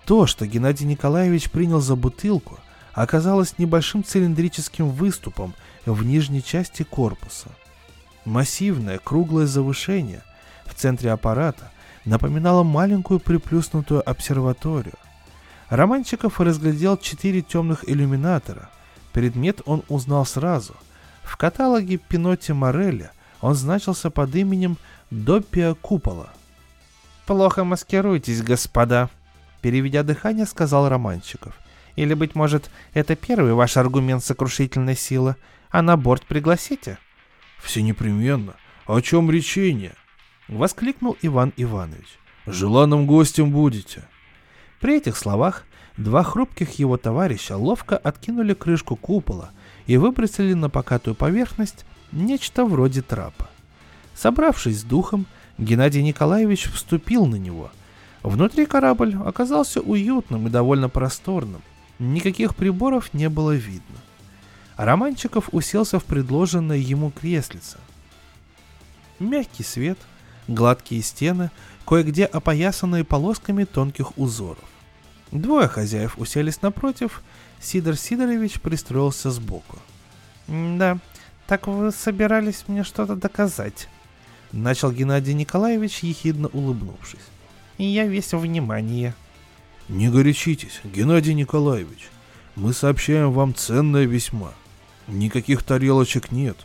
То, 0.05 0.27
что 0.27 0.47
Геннадий 0.47 0.87
Николаевич 0.87 1.51
принял 1.51 1.81
за 1.81 1.97
бутылку, 1.97 2.59
оказалось 2.93 3.59
небольшим 3.59 4.05
цилиндрическим 4.05 4.91
выступом 4.91 5.55
в 5.87 6.05
нижней 6.05 6.43
части 6.43 6.83
корпуса. 6.83 7.49
Массивное 8.27 8.99
круглое 8.99 9.47
завышение 9.47 10.23
в 10.66 10.75
центре 10.75 11.11
аппарата 11.11 11.71
напоминало 12.05 12.64
маленькую 12.64 13.21
приплюснутую 13.21 14.07
обсерваторию. 14.09 14.97
Романчиков 15.71 16.39
разглядел 16.39 16.99
четыре 16.99 17.41
темных 17.41 17.89
иллюминатора. 17.89 18.69
Предмет 19.12 19.62
он 19.64 19.85
узнал 19.89 20.27
сразу. 20.27 20.75
В 21.29 21.37
каталоге 21.37 21.99
Пинотти 21.99 22.53
Морелли 22.53 23.11
он 23.43 23.55
значился 23.55 24.09
под 24.09 24.35
именем 24.35 24.79
Доппия 25.11 25.74
Купола. 25.74 26.31
«Плохо 27.26 27.64
маскируйтесь, 27.64 28.43
господа»,— 28.43 29.11
переведя 29.61 30.03
дыхание, 30.03 30.47
сказал 30.47 30.89
Романчиков. 30.89 31.55
«Или, 31.97 32.14
быть 32.14 32.35
может, 32.35 32.70
это 32.95 33.14
первый 33.14 33.53
ваш 33.53 33.76
аргумент 33.76 34.24
сокрушительной 34.24 34.97
силы, 34.97 35.37
а 35.70 35.83
на 35.83 35.99
борт 35.99 36.24
пригласите?» 36.24 36.99
«Все 37.59 37.83
непременно. 37.83 38.55
О 38.87 38.99
чем 39.03 39.31
речение?»— 39.31 39.93
воскликнул 40.49 41.18
Иван 41.20 41.53
Иванович. 41.59 42.18
«Желанным 42.47 43.07
гостем 43.07 43.51
будете». 43.51 44.03
При 44.81 44.97
этих 44.97 45.14
словах 45.14 45.64
два 45.99 46.22
хрупких 46.22 46.79
его 46.79 46.97
товарища 46.97 47.59
ловко 47.59 47.99
откинули 47.99 48.55
крышку 48.55 48.97
купола 48.97 49.51
и 49.89 49.97
выбросили 49.97 50.55
на 50.55 50.70
покатую 50.70 51.16
поверхность 51.16 51.84
нечто 52.12 52.64
вроде 52.64 53.03
трапа. 53.03 53.49
Собравшись 54.14 54.80
с 54.80 54.84
духом, 54.84 55.26
Геннадий 55.57 56.03
Николаевич 56.03 56.70
вступил 56.70 57.26
на 57.26 57.36
него. 57.36 57.70
Внутри 58.22 58.66
корабль 58.66 59.16
оказался 59.24 59.80
уютным 59.80 60.47
и 60.47 60.51
довольно 60.51 60.89
просторным. 60.89 61.62
Никаких 61.99 62.55
приборов 62.55 63.14
не 63.14 63.28
было 63.28 63.53
видно. 63.53 63.97
Романчиков 64.76 65.49
уселся 65.53 65.99
в 65.99 66.05
предложенное 66.05 66.76
ему 66.76 67.11
креслице. 67.11 67.78
Мягкий 69.18 69.64
свет, 69.64 69.99
гладкие 70.49 71.03
стены, 71.03 71.51
кое-где 71.86 72.26
опоясанные 72.26 73.05
полосками 73.05 73.64
тонких 73.64 74.16
узоров. 74.18 74.59
Двое 75.32 75.66
хозяев 75.66 76.18
уселись 76.18 76.62
напротив, 76.62 77.22
Сидор 77.61 77.97
Сидорович 77.97 78.61
пристроился 78.61 79.31
сбоку. 79.31 79.79
«Да, 80.47 80.99
так 81.47 81.67
вы 81.67 81.93
собирались 81.93 82.65
мне 82.69 82.85
что-то 82.85 83.17
доказать?» 83.17 83.89
Начал 84.53 84.93
Геннадий 84.93 85.35
Николаевич, 85.35 85.99
ехидно 86.01 86.49
улыбнувшись. 86.49 87.21
«Я 87.77 88.07
весь 88.07 88.33
внимание». 88.33 89.15
«Не 89.89 90.09
горячитесь, 90.11 90.81
Геннадий 90.85 91.35
Николаевич. 91.35 92.09
Мы 92.57 92.73
сообщаем 92.73 93.33
вам 93.33 93.55
ценное 93.55 94.05
весьма. 94.05 94.53
Никаких 95.07 95.63
тарелочек 95.63 96.31
нет. 96.31 96.57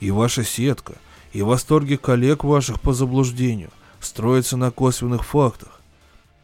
И 0.00 0.10
ваша 0.10 0.44
сетка, 0.44 0.94
и 1.32 1.42
восторги 1.42 1.96
коллег 1.96 2.44
ваших 2.44 2.80
по 2.80 2.92
заблуждению 2.92 3.70
строятся 4.00 4.56
на 4.56 4.70
косвенных 4.70 5.24
фактах. 5.24 5.80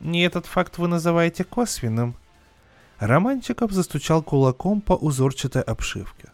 Не 0.00 0.24
этот 0.24 0.46
факт 0.46 0.78
вы 0.78 0.88
называете 0.88 1.44
косвенным? 1.44 2.16
Романчиков 2.98 3.72
застучал 3.72 4.22
кулаком 4.22 4.80
по 4.80 4.94
узорчатой 4.94 5.62
обшивке. 5.62 6.30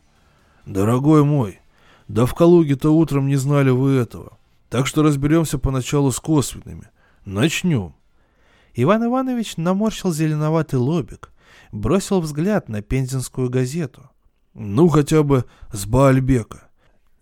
Дорогой 0.64 1.24
мой, 1.24 1.60
да 2.08 2.26
в 2.26 2.34
Калуге-то 2.34 2.90
утром 2.90 3.26
не 3.26 3.36
знали 3.36 3.70
вы 3.70 3.92
этого. 3.92 4.38
Так 4.68 4.86
что 4.86 5.02
разберемся 5.02 5.58
поначалу 5.58 6.12
с 6.12 6.20
косвенными. 6.20 6.88
Начнем. 7.24 7.94
Иван 8.74 9.04
Иванович 9.04 9.56
наморщил 9.56 10.12
зеленоватый 10.12 10.78
лобик, 10.78 11.30
бросил 11.72 12.20
взгляд 12.20 12.68
на 12.68 12.80
пензенскую 12.80 13.50
газету. 13.50 14.10
Ну, 14.54 14.88
хотя 14.88 15.22
бы 15.22 15.44
с 15.72 15.84
Баальбека. 15.84 16.68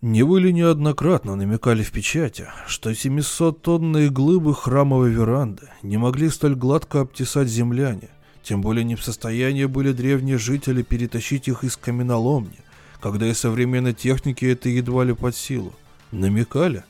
Не 0.01 0.23
вы 0.23 0.41
ли 0.41 0.53
неоднократно 0.53 1.35
намекали 1.35 1.83
в 1.83 1.91
печати, 1.91 2.47
что 2.67 2.91
700-тонные 2.91 4.09
глыбы 4.09 4.55
храмовой 4.55 5.11
веранды 5.11 5.69
не 5.83 5.97
могли 5.97 6.29
столь 6.29 6.55
гладко 6.55 7.01
обтесать 7.01 7.47
земляне, 7.47 8.09
тем 8.43 8.61
более 8.61 8.83
не 8.83 8.95
в 8.95 9.03
состоянии 9.03 9.65
были 9.65 9.91
древние 9.91 10.37
жители 10.37 10.81
перетащить 10.81 11.47
их 11.47 11.63
из 11.63 11.77
каменоломни, 11.77 12.59
когда 12.99 13.27
и 13.27 13.33
современной 13.33 13.93
техники 13.93 14.45
это 14.45 14.69
едва 14.69 15.03
ли 15.03 15.13
под 15.13 15.35
силу. 15.35 15.73
Намекали? 16.11 16.83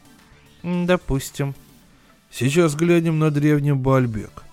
Допустим. 0.64 1.56
Сейчас 2.32 2.76
глянем 2.76 3.20
на 3.20 3.30
древний 3.30 3.74
Бальбек. 3.74 4.43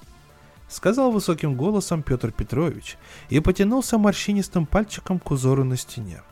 Сказал 0.69 1.11
высоким 1.11 1.55
голосом 1.55 2.03
Петр 2.03 2.33
Петрович 2.33 2.99
и 3.31 3.41
потянулся 3.41 3.97
морщинистым 3.97 4.67
пальчиком 4.67 5.19
к 5.19 5.31
узору 5.31 5.65
на 5.65 5.77
стене. 5.77 6.23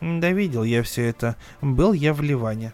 Да 0.00 0.30
видел 0.30 0.64
я 0.64 0.82
все 0.82 1.06
это. 1.06 1.36
Был 1.60 1.92
я 1.92 2.12
в 2.12 2.20
Ливане. 2.20 2.72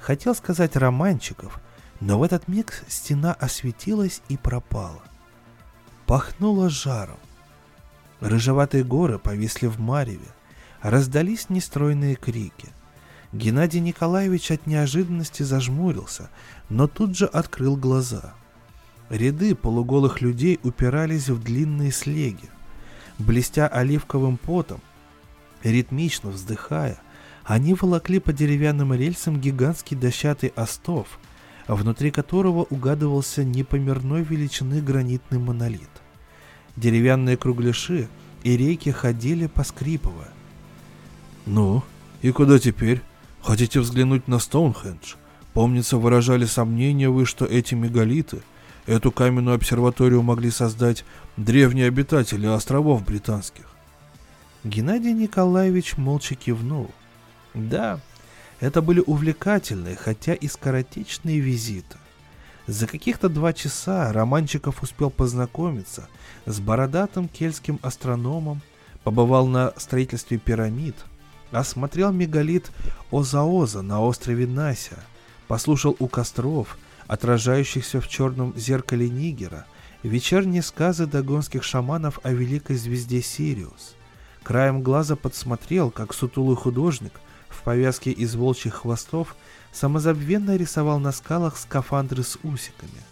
Хотел 0.00 0.34
сказать 0.34 0.76
романчиков, 0.76 1.60
но 2.00 2.18
в 2.18 2.22
этот 2.22 2.48
миг 2.48 2.84
стена 2.88 3.32
осветилась 3.32 4.20
и 4.28 4.36
пропала. 4.36 5.02
Пахнуло 6.14 6.70
жаром. 6.70 7.18
Рыжеватые 8.20 8.84
горы 8.84 9.18
повисли 9.18 9.66
в 9.66 9.80
мареве. 9.80 10.28
Раздались 10.80 11.50
нестройные 11.50 12.14
крики. 12.14 12.68
Геннадий 13.32 13.80
Николаевич 13.80 14.52
от 14.52 14.64
неожиданности 14.68 15.42
зажмурился, 15.42 16.30
но 16.68 16.86
тут 16.86 17.16
же 17.16 17.26
открыл 17.26 17.76
глаза. 17.76 18.34
Ряды 19.10 19.56
полуголых 19.56 20.20
людей 20.20 20.60
упирались 20.62 21.30
в 21.30 21.42
длинные 21.42 21.90
слеги. 21.90 22.48
Блестя 23.18 23.66
оливковым 23.66 24.36
потом, 24.36 24.80
Ритмично 25.64 26.30
вздыхая, 26.30 27.00
они 27.42 27.74
волокли 27.74 28.20
по 28.20 28.32
деревянным 28.32 28.94
рельсам 28.94 29.40
гигантский 29.40 29.96
дощатый 29.96 30.52
остов, 30.54 31.18
внутри 31.66 32.12
которого 32.12 32.62
угадывался 32.70 33.42
непомерной 33.42 34.22
величины 34.22 34.80
гранитный 34.80 35.40
монолит. 35.40 36.03
Деревянные 36.76 37.36
кругляши 37.36 38.08
и 38.42 38.56
рейки 38.56 38.90
ходили, 38.90 39.46
поскрипывая. 39.46 40.30
«Ну, 41.46 41.82
и 42.22 42.30
куда 42.30 42.58
теперь? 42.58 43.02
Хотите 43.42 43.80
взглянуть 43.80 44.28
на 44.28 44.38
Стоунхендж? 44.38 45.14
Помнится, 45.52 45.98
выражали 45.98 46.46
сомнения 46.46 47.10
вы, 47.10 47.26
что 47.26 47.44
эти 47.44 47.74
мегалиты, 47.74 48.42
эту 48.86 49.12
каменную 49.12 49.56
обсерваторию 49.56 50.22
могли 50.22 50.50
создать 50.50 51.04
древние 51.36 51.86
обитатели 51.86 52.46
островов 52.46 53.04
британских. 53.04 53.66
Геннадий 54.64 55.12
Николаевич 55.12 55.96
молча 55.98 56.34
кивнул. 56.34 56.90
Да, 57.52 58.00
это 58.60 58.80
были 58.80 59.02
увлекательные, 59.04 59.94
хотя 59.94 60.32
и 60.34 60.48
скоротечные 60.48 61.38
визиты. 61.38 61.98
За 62.66 62.86
каких-то 62.86 63.28
два 63.28 63.52
часа 63.52 64.12
Романчиков 64.12 64.82
успел 64.82 65.10
познакомиться 65.10 66.08
с 66.46 66.60
бородатым 66.60 67.28
кельтским 67.28 67.78
астрономом, 67.82 68.62
побывал 69.02 69.46
на 69.46 69.72
строительстве 69.76 70.38
пирамид, 70.38 70.96
осмотрел 71.50 72.10
мегалит 72.10 72.70
Озаоза 73.12 73.82
на 73.82 74.00
острове 74.00 74.46
Нася, 74.46 74.98
послушал 75.46 75.94
у 75.98 76.08
костров, 76.08 76.78
отражающихся 77.06 78.00
в 78.00 78.08
черном 78.08 78.56
зеркале 78.56 79.10
Нигера, 79.10 79.66
вечерние 80.02 80.62
сказы 80.62 81.06
догонских 81.06 81.62
шаманов 81.62 82.18
о 82.22 82.32
великой 82.32 82.76
звезде 82.76 83.20
Сириус– 83.20 83.94
Краем 84.44 84.82
глаза 84.82 85.16
подсмотрел, 85.16 85.90
как 85.90 86.12
сутулый 86.12 86.54
художник 86.54 87.18
в 87.48 87.62
повязке 87.62 88.10
из 88.10 88.34
волчьих 88.34 88.74
хвостов 88.74 89.36
самозабвенно 89.74 90.56
рисовал 90.56 90.98
на 91.00 91.12
скалах 91.12 91.58
скафандры 91.58 92.22
с 92.22 92.38
усиками. 92.42 93.02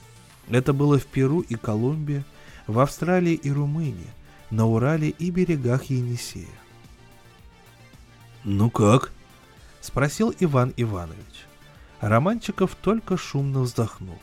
Это 0.49 0.73
было 0.73 0.99
в 0.99 1.07
Перу 1.07 1.41
и 1.41 1.57
Колумбии, 1.57 2.25
в 2.67 2.79
Австралии 2.79 3.35
и 3.35 3.51
Румынии, 3.51 4.11
на 4.51 4.67
Урале 4.67 5.11
и 5.11 5.31
берегах 5.31 5.85
Енисея. 5.85 6.47
«Ну 8.45 8.71
как?»— 8.71 9.13
спросил 9.81 10.35
Иван 10.39 10.73
Иванович. 10.77 11.47
Романчиков 12.01 12.75
только 12.75 13.17
шумно 13.17 13.61
вздохнул. 13.61 14.19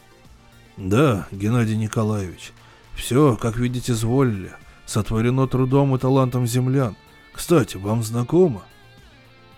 «Да, 0.77 1.27
Геннадий 1.31 1.75
Николаевич, 1.75 2.53
все, 2.95 3.35
как 3.35 3.57
видите, 3.57 3.93
зволили 3.93 4.53
сотворено 4.85 5.47
трудом 5.47 5.95
и 5.95 5.99
талантом 5.99 6.47
землян. 6.47 6.95
Кстати, 7.33 7.77
вам 7.77 8.03
знакомо?» 8.03 8.63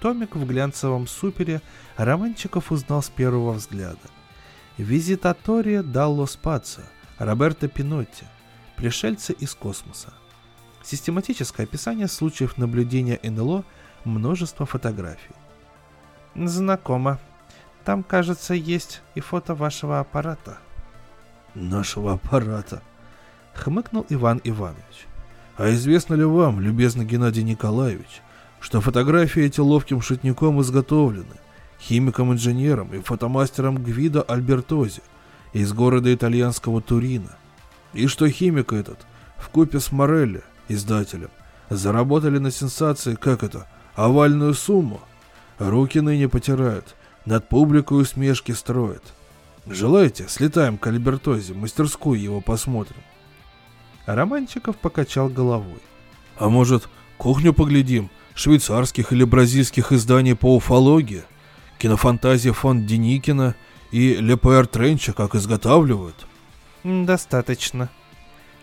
Томик 0.02 0.36
в 0.36 0.46
глянцевом 0.48 1.06
супере 1.06 1.62
Романчиков 1.96 2.72
узнал 2.72 3.04
с 3.04 3.10
первого 3.10 3.54
взгляда. 3.54 4.00
Визитатория 4.80 5.84
Далло 5.84 6.26
Спацио, 6.26 6.84
Роберто 7.20 7.68
Пинотти, 7.68 8.26
пришельцы 8.76 9.32
из 9.34 9.54
космоса. 9.54 10.12
Систематическое 10.84 11.68
описание 11.68 12.08
случаев 12.08 12.58
наблюдения 12.58 13.20
НЛО, 13.22 13.64
множество 14.04 14.66
фотографий. 14.66 15.36
Знакомо. 16.34 17.20
Там, 17.86 18.02
кажется, 18.02 18.56
есть 18.56 19.04
и 19.14 19.20
фото 19.20 19.54
вашего 19.54 20.00
аппарата. 20.00 20.58
Нашего 21.54 22.14
аппарата? 22.14 22.82
Хмыкнул 23.54 24.08
Иван 24.10 24.42
Иванович. 24.44 25.06
А 25.58 25.70
известно 25.72 26.16
ли 26.16 26.24
вам, 26.24 26.60
любезный 26.60 27.06
Геннадий 27.06 27.44
Николаевич, 27.44 28.22
что 28.62 28.80
фотографии 28.80 29.44
эти 29.44 29.60
ловким 29.60 30.02
шутником 30.02 30.62
изготовлены, 30.62 31.36
химиком-инженером 31.82 32.94
и 32.94 33.02
фотомастером 33.02 33.84
Гвидо 33.84 34.22
Альбертози 34.22 35.02
из 35.52 35.74
города 35.74 36.14
итальянского 36.14 36.80
Турина, 36.82 37.36
и 37.94 38.08
что 38.08 38.30
химик 38.30 38.72
этот, 38.72 39.00
в 39.38 39.50
купе 39.50 39.80
с 39.80 39.92
Морелли, 39.92 40.44
издателем, 40.70 41.32
заработали 41.70 42.38
на 42.38 42.52
сенсации, 42.52 43.16
как 43.16 43.44
это, 43.44 43.68
овальную 43.96 44.54
сумму. 44.54 45.02
Руки 45.58 46.00
ныне 46.00 46.30
потирают, 46.30 46.96
над 47.26 47.50
публикой 47.50 48.02
усмешки 48.02 48.52
строят. 48.52 49.04
Желаете, 49.66 50.28
слетаем 50.28 50.78
к 50.78 50.88
Альбертозе, 50.88 51.54
мастерскую 51.54 52.20
его 52.20 52.42
посмотрим. 52.42 53.02
Романчиков 54.06 54.78
покачал 54.78 55.30
головой. 55.30 55.82
А 56.38 56.50
может, 56.50 56.90
кухню 57.18 57.54
поглядим, 57.54 58.10
швейцарских 58.34 59.12
или 59.12 59.24
бразильских 59.24 59.92
изданий 59.92 60.36
по 60.36 60.56
уфологии? 60.56 61.24
Кинофантазия 61.78 62.54
фон 62.54 62.86
Деникина 62.86 63.56
и 63.92 64.16
Лепер 64.16 64.68
Тренча 64.68 65.14
как 65.14 65.36
изготавливают? 65.36 66.28
Достаточно. 66.84 67.90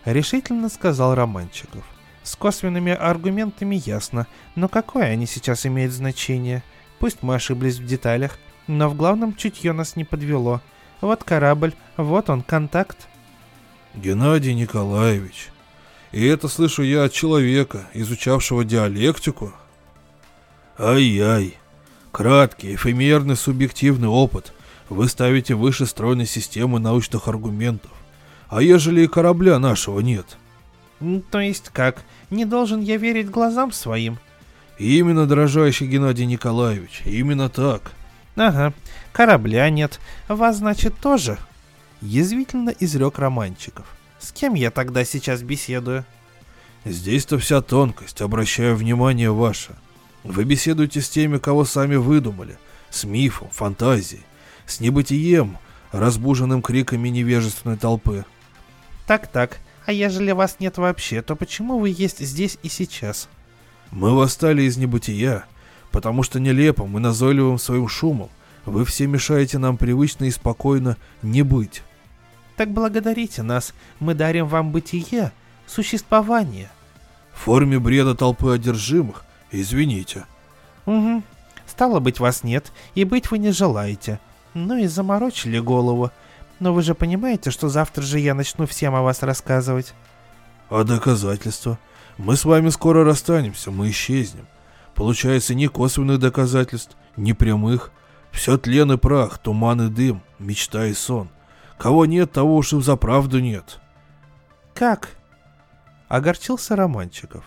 Решительно 0.05 0.69
сказал 0.69 1.15
Романчиков. 1.15 1.83
С 2.23 2.35
косвенными 2.35 2.91
аргументами 2.91 3.81
ясно, 3.85 4.27
но 4.55 4.67
какое 4.67 5.05
они 5.05 5.25
сейчас 5.25 5.65
имеют 5.65 5.93
значение? 5.93 6.63
Пусть 6.99 7.23
мы 7.23 7.35
ошиблись 7.35 7.77
в 7.77 7.85
деталях, 7.85 8.37
но 8.67 8.89
в 8.89 8.95
главном 8.95 9.35
чутье 9.35 9.71
нас 9.71 9.95
не 9.95 10.03
подвело. 10.03 10.61
Вот 11.01 11.23
корабль, 11.23 11.73
вот 11.97 12.29
он, 12.29 12.41
контакт. 12.41 13.07
Геннадий 13.95 14.53
Николаевич, 14.53 15.49
и 16.11 16.25
это 16.25 16.47
слышу 16.47 16.83
я 16.83 17.03
от 17.03 17.13
человека, 17.13 17.87
изучавшего 17.93 18.65
диалектику. 18.65 19.53
Ай-яй, 20.77 21.57
краткий, 22.11 22.75
эфемерный 22.75 23.35
субъективный 23.35 24.07
опыт 24.07 24.53
вы 24.89 25.07
ставите 25.07 25.53
выше 25.53 25.85
стройной 25.85 26.25
системы 26.25 26.79
научных 26.79 27.27
аргументов. 27.27 27.91
А 28.47 28.61
ежели 28.61 29.01
и 29.01 29.07
корабля 29.07 29.59
нашего 29.59 29.99
нет? 29.99 30.37
То 31.31 31.39
есть 31.39 31.69
как? 31.69 32.03
Не 32.29 32.45
должен 32.45 32.81
я 32.81 32.97
верить 32.97 33.29
глазам 33.29 33.71
своим? 33.71 34.17
Именно, 34.79 35.27
дорожайший 35.27 35.87
Геннадий 35.87 36.25
Николаевич, 36.25 37.01
именно 37.05 37.49
так. 37.49 37.91
Ага, 38.35 38.73
корабля 39.11 39.69
нет, 39.69 39.99
вас, 40.27 40.57
значит, 40.57 40.95
тоже? 40.95 41.37
Язвительно 42.01 42.73
изрек 42.79 43.19
Романчиков. 43.19 43.85
С 44.19 44.31
кем 44.31 44.53
я 44.53 44.69
тогда 44.69 45.05
сейчас 45.05 45.41
беседую? 45.41 46.05
Здесь-то 46.85 47.39
вся 47.39 47.61
тонкость, 47.61 48.21
обращаю 48.21 48.75
внимание 48.75 49.31
ваше. 49.31 49.75
Вы 50.23 50.43
беседуете 50.43 51.01
с 51.01 51.09
теми, 51.09 51.37
кого 51.37 51.65
сами 51.65 51.95
выдумали, 51.95 52.57
с 52.89 53.05
мифом, 53.05 53.49
фантазией, 53.49 54.23
с 54.65 54.79
небытием, 54.79 55.57
разбуженным 55.91 56.61
криками 56.61 57.09
невежественной 57.09 57.77
толпы. 57.77 58.25
Так-так, 59.07 59.59
а 59.85 59.91
ежели 59.91 60.31
вас 60.31 60.57
нет 60.59 60.77
вообще, 60.77 61.21
то 61.21 61.35
почему 61.35 61.79
вы 61.79 61.89
есть 61.89 62.19
здесь 62.19 62.57
и 62.61 62.69
сейчас? 62.69 63.29
Мы 63.91 64.15
восстали 64.15 64.63
из 64.63 64.77
небытия, 64.77 65.45
потому 65.91 66.23
что 66.23 66.39
нелепым 66.39 66.95
и 66.97 67.01
назойливым 67.01 67.57
своим 67.57 67.87
шумом 67.87 68.29
вы 68.65 68.85
все 68.85 69.07
мешаете 69.07 69.57
нам 69.57 69.77
привычно 69.77 70.25
и 70.25 70.31
спокойно 70.31 70.97
не 71.23 71.41
быть. 71.41 71.81
Так 72.59 72.73
благодарите 72.73 73.41
нас, 73.41 73.73
мы 74.01 74.13
дарим 74.13 74.45
вам 74.45 74.73
бытие, 74.73 75.31
существование. 75.65 76.69
В 77.33 77.43
форме 77.45 77.79
бреда 77.79 78.15
толпы 78.15 78.51
одержимых, 78.51 79.23
извините. 79.49 80.25
Угу, 80.85 81.23
стало 81.65 82.01
быть, 82.01 82.19
вас 82.19 82.43
нет, 82.43 82.73
и 82.95 83.05
быть 83.05 83.31
вы 83.31 83.37
не 83.37 83.53
желаете. 83.53 84.19
Ну 84.53 84.75
и 84.75 84.87
заморочили 84.87 85.57
голову. 85.57 86.11
Но 86.59 86.73
вы 86.73 86.81
же 86.81 86.95
понимаете, 86.95 87.49
что 87.49 87.69
завтра 87.69 88.01
же 88.01 88.19
я 88.19 88.33
начну 88.33 88.67
всем 88.67 88.93
о 88.93 89.03
вас 89.03 89.23
рассказывать. 89.23 89.93
А 90.69 90.83
доказательства? 90.83 91.79
Мы 92.17 92.35
с 92.35 92.43
вами 92.43 92.67
скоро 92.71 93.05
расстанемся, 93.05 93.71
мы 93.71 93.89
исчезнем. 93.89 94.47
Получается, 94.95 95.55
ни 95.55 95.67
косвенных 95.67 96.19
доказательств, 96.19 96.97
ни 97.15 97.31
прямых. 97.31 97.93
Все 98.33 98.57
тлен 98.57 98.91
и 98.91 98.97
прах, 98.97 99.37
туман 99.37 99.83
и 99.83 99.89
дым, 99.89 100.21
мечта 100.39 100.87
и 100.87 100.93
сон. 100.93 101.29
Кого 101.79 102.05
нет, 102.05 102.33
того 102.33 102.57
уж 102.57 102.73
и 102.73 102.75
взаправду 102.75 103.39
нет. 103.39 103.79
Как? 104.75 105.15
Огорчился 106.09 106.75
Романчиков. 106.75 107.45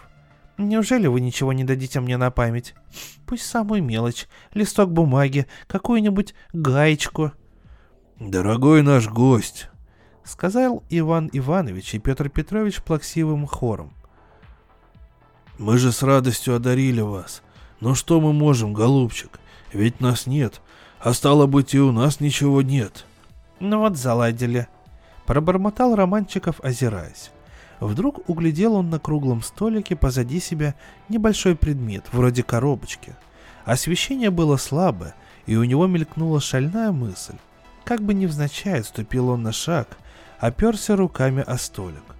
Неужели 0.56 1.06
вы 1.06 1.20
ничего 1.20 1.52
не 1.52 1.64
дадите 1.64 2.00
мне 2.00 2.16
на 2.16 2.30
память? 2.30 2.74
Пусть 3.26 3.44
самую 3.44 3.84
мелочь, 3.84 4.26
листок 4.54 4.90
бумаги, 4.90 5.46
какую-нибудь 5.66 6.34
гаечку. 6.54 7.32
Дорогой 8.18 8.82
наш 8.82 9.06
гость, 9.06 9.68
сказал 10.24 10.82
Иван 10.88 11.28
Иванович 11.30 11.94
и 11.94 11.98
Петр 11.98 12.30
Петрович 12.30 12.82
плаксивым 12.82 13.46
хором. 13.46 13.92
Мы 15.58 15.76
же 15.76 15.92
с 15.92 16.02
радостью 16.02 16.56
одарили 16.56 17.02
вас. 17.02 17.42
Но 17.80 17.94
что 17.94 18.18
мы 18.18 18.32
можем, 18.32 18.72
голубчик? 18.72 19.40
Ведь 19.74 20.00
нас 20.00 20.26
нет, 20.26 20.62
а 21.00 21.12
стало 21.12 21.46
быть 21.46 21.74
и 21.74 21.80
у 21.80 21.92
нас 21.92 22.20
ничего 22.20 22.62
нет. 22.62 23.04
Ну 23.62 23.78
вот 23.78 23.96
заладили. 23.96 24.66
Пробормотал 25.24 25.94
Романчиков, 25.94 26.56
озираясь. 26.64 27.30
Вдруг 27.78 28.28
углядел 28.28 28.74
он 28.74 28.90
на 28.90 28.98
круглом 28.98 29.40
столике 29.40 29.94
позади 29.94 30.40
себя 30.40 30.74
небольшой 31.08 31.54
предмет, 31.54 32.06
вроде 32.10 32.42
коробочки. 32.42 33.14
Освещение 33.64 34.30
было 34.30 34.56
слабое, 34.56 35.14
и 35.46 35.54
у 35.54 35.62
него 35.62 35.86
мелькнула 35.86 36.40
шальная 36.40 36.90
мысль. 36.90 37.36
Как 37.84 38.02
бы 38.02 38.14
невзначай 38.14 38.82
ступил 38.82 39.28
он 39.28 39.44
на 39.44 39.52
шаг, 39.52 39.96
оперся 40.40 40.96
руками 40.96 41.44
о 41.46 41.56
столик. 41.56 42.16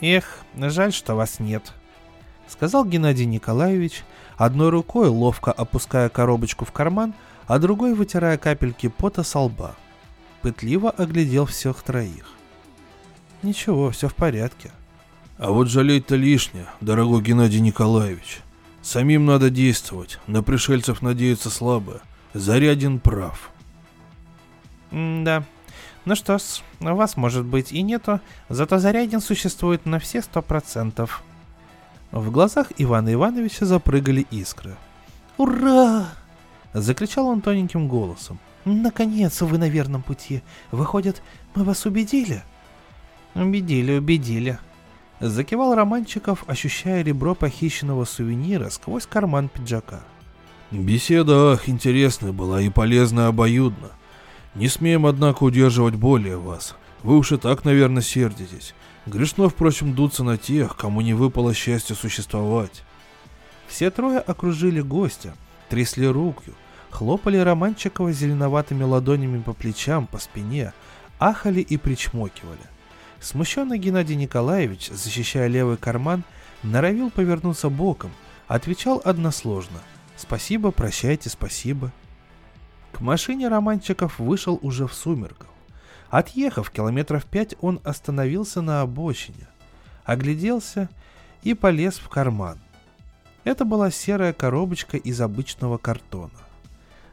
«Эх, 0.00 0.38
жаль, 0.56 0.92
что 0.92 1.16
вас 1.16 1.40
нет»,— 1.40 1.72
сказал 2.46 2.84
Геннадий 2.84 3.26
Николаевич, 3.26 4.04
одной 4.36 4.70
рукой 4.70 5.08
ловко 5.08 5.50
опуская 5.50 6.08
коробочку 6.08 6.64
в 6.64 6.70
карман, 6.70 7.14
а 7.48 7.58
другой 7.58 7.94
вытирая 7.94 8.38
капельки 8.38 8.86
пота 8.86 9.24
со 9.24 9.40
лба. 9.40 9.74
Пытливо 10.42 10.90
оглядел 10.90 11.46
всех 11.46 11.82
троих. 11.82 12.26
Ничего, 13.42 13.90
все 13.90 14.08
в 14.08 14.14
порядке. 14.14 14.72
А 15.38 15.50
вот 15.50 15.68
жалеть-то 15.68 16.16
лишнее, 16.16 16.66
дорогой 16.80 17.22
Геннадий 17.22 17.60
Николаевич. 17.60 18.40
Самим 18.82 19.24
надо 19.24 19.50
действовать, 19.50 20.18
на 20.26 20.42
пришельцев 20.42 21.02
надеяться 21.02 21.48
слабо. 21.48 22.02
Зарядин 22.34 22.98
прав. 22.98 23.50
М 24.90 25.24
да. 25.24 25.44
Ну 26.04 26.16
что 26.16 26.38
ж, 26.38 26.42
вас 26.80 27.16
может 27.16 27.44
быть 27.44 27.70
и 27.72 27.82
нету, 27.82 28.20
зато 28.48 28.78
Зарядин 28.78 29.20
существует 29.20 29.86
на 29.86 30.00
все 30.00 30.22
сто 30.22 30.42
процентов. 30.42 31.22
В 32.10 32.30
глазах 32.32 32.72
Ивана 32.76 33.12
Ивановича 33.14 33.64
запрыгали 33.64 34.26
искры. 34.30 34.76
«Ура!»— 35.38 36.08
закричал 36.72 37.28
он 37.28 37.40
тоненьким 37.40 37.86
голосом. 37.86 38.38
«Наконец 38.64 39.40
вы 39.40 39.58
на 39.58 39.68
верном 39.68 40.02
пути. 40.02 40.42
Выходит, 40.70 41.22
мы 41.54 41.64
вас 41.64 41.84
убедили?» 41.84 42.42
«Убедили, 43.34 43.94
убедили»,— 43.94 44.58
закивал 45.20 45.74
Романчиков, 45.74 46.44
ощущая 46.46 47.02
ребро 47.02 47.34
похищенного 47.34 48.04
сувенира 48.04 48.68
сквозь 48.68 49.06
карман 49.06 49.48
пиджака. 49.48 50.04
«Беседа, 50.70 51.52
ах, 51.52 51.68
интересная 51.68 52.32
была 52.32 52.60
и 52.60 52.70
полезная 52.70 53.28
обоюдно. 53.28 53.90
Не 54.54 54.68
смеем, 54.68 55.06
однако, 55.06 55.44
удерживать 55.44 55.96
более 55.96 56.38
вас. 56.38 56.76
Вы 57.02 57.16
уж 57.18 57.32
и 57.32 57.36
так, 57.38 57.64
наверное, 57.64 58.02
сердитесь. 58.02 58.74
Грешно, 59.06 59.48
впрочем, 59.48 59.94
дуться 59.94 60.22
на 60.24 60.38
тех, 60.38 60.76
кому 60.76 61.00
не 61.00 61.14
выпало 61.14 61.52
счастье 61.52 61.96
существовать». 61.96 62.84
Все 63.66 63.90
трое 63.90 64.18
окружили 64.18 64.82
гостя, 64.82 65.34
трясли 65.70 66.06
руку, 66.06 66.42
хлопали 66.92 67.38
Романчикова 67.38 68.12
зеленоватыми 68.12 68.84
ладонями 68.84 69.40
по 69.40 69.54
плечам, 69.54 70.06
по 70.06 70.18
спине, 70.18 70.72
ахали 71.18 71.60
и 71.60 71.76
причмокивали. 71.78 72.60
Смущенный 73.18 73.78
Геннадий 73.78 74.14
Николаевич, 74.14 74.90
защищая 74.90 75.46
левый 75.46 75.78
карман, 75.78 76.22
норовил 76.62 77.10
повернуться 77.10 77.70
боком, 77.70 78.10
отвечал 78.46 79.00
односложно 79.04 79.78
«Спасибо, 80.16 80.70
прощайте, 80.70 81.30
спасибо». 81.30 81.92
К 82.92 83.00
машине 83.00 83.48
Романчиков 83.48 84.18
вышел 84.18 84.58
уже 84.62 84.86
в 84.86 84.92
сумерках. 84.92 85.48
Отъехав 86.10 86.70
километров 86.70 87.24
пять, 87.24 87.54
он 87.62 87.80
остановился 87.84 88.60
на 88.60 88.82
обочине, 88.82 89.48
огляделся 90.04 90.90
и 91.42 91.54
полез 91.54 91.94
в 91.94 92.10
карман. 92.10 92.58
Это 93.44 93.64
была 93.64 93.90
серая 93.90 94.34
коробочка 94.34 94.98
из 94.98 95.20
обычного 95.22 95.78
картона. 95.78 96.30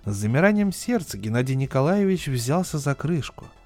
С 0.09 0.15
замиранием 0.15 0.71
сердца 0.71 1.17
Геннадий 1.17 1.55
Николаевич 1.55 2.27
взялся 2.27 2.77
за 2.77 2.95
крышку– 2.95 3.45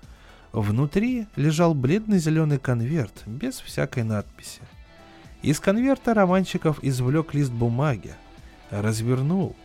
Внутри 0.54 1.26
лежал 1.36 1.74
бледный 1.74 2.20
зеленый 2.20 2.60
конверт, 2.60 3.24
без 3.26 3.60
всякой 3.60 4.04
надписи. 4.04 4.62
Из 5.41 5.60
конверта 5.60 6.14
Романчиков 6.14 6.78
извлек 6.84 7.34
лист 7.34 7.52
бумаги, 7.52 8.14
развернул. 8.70 9.56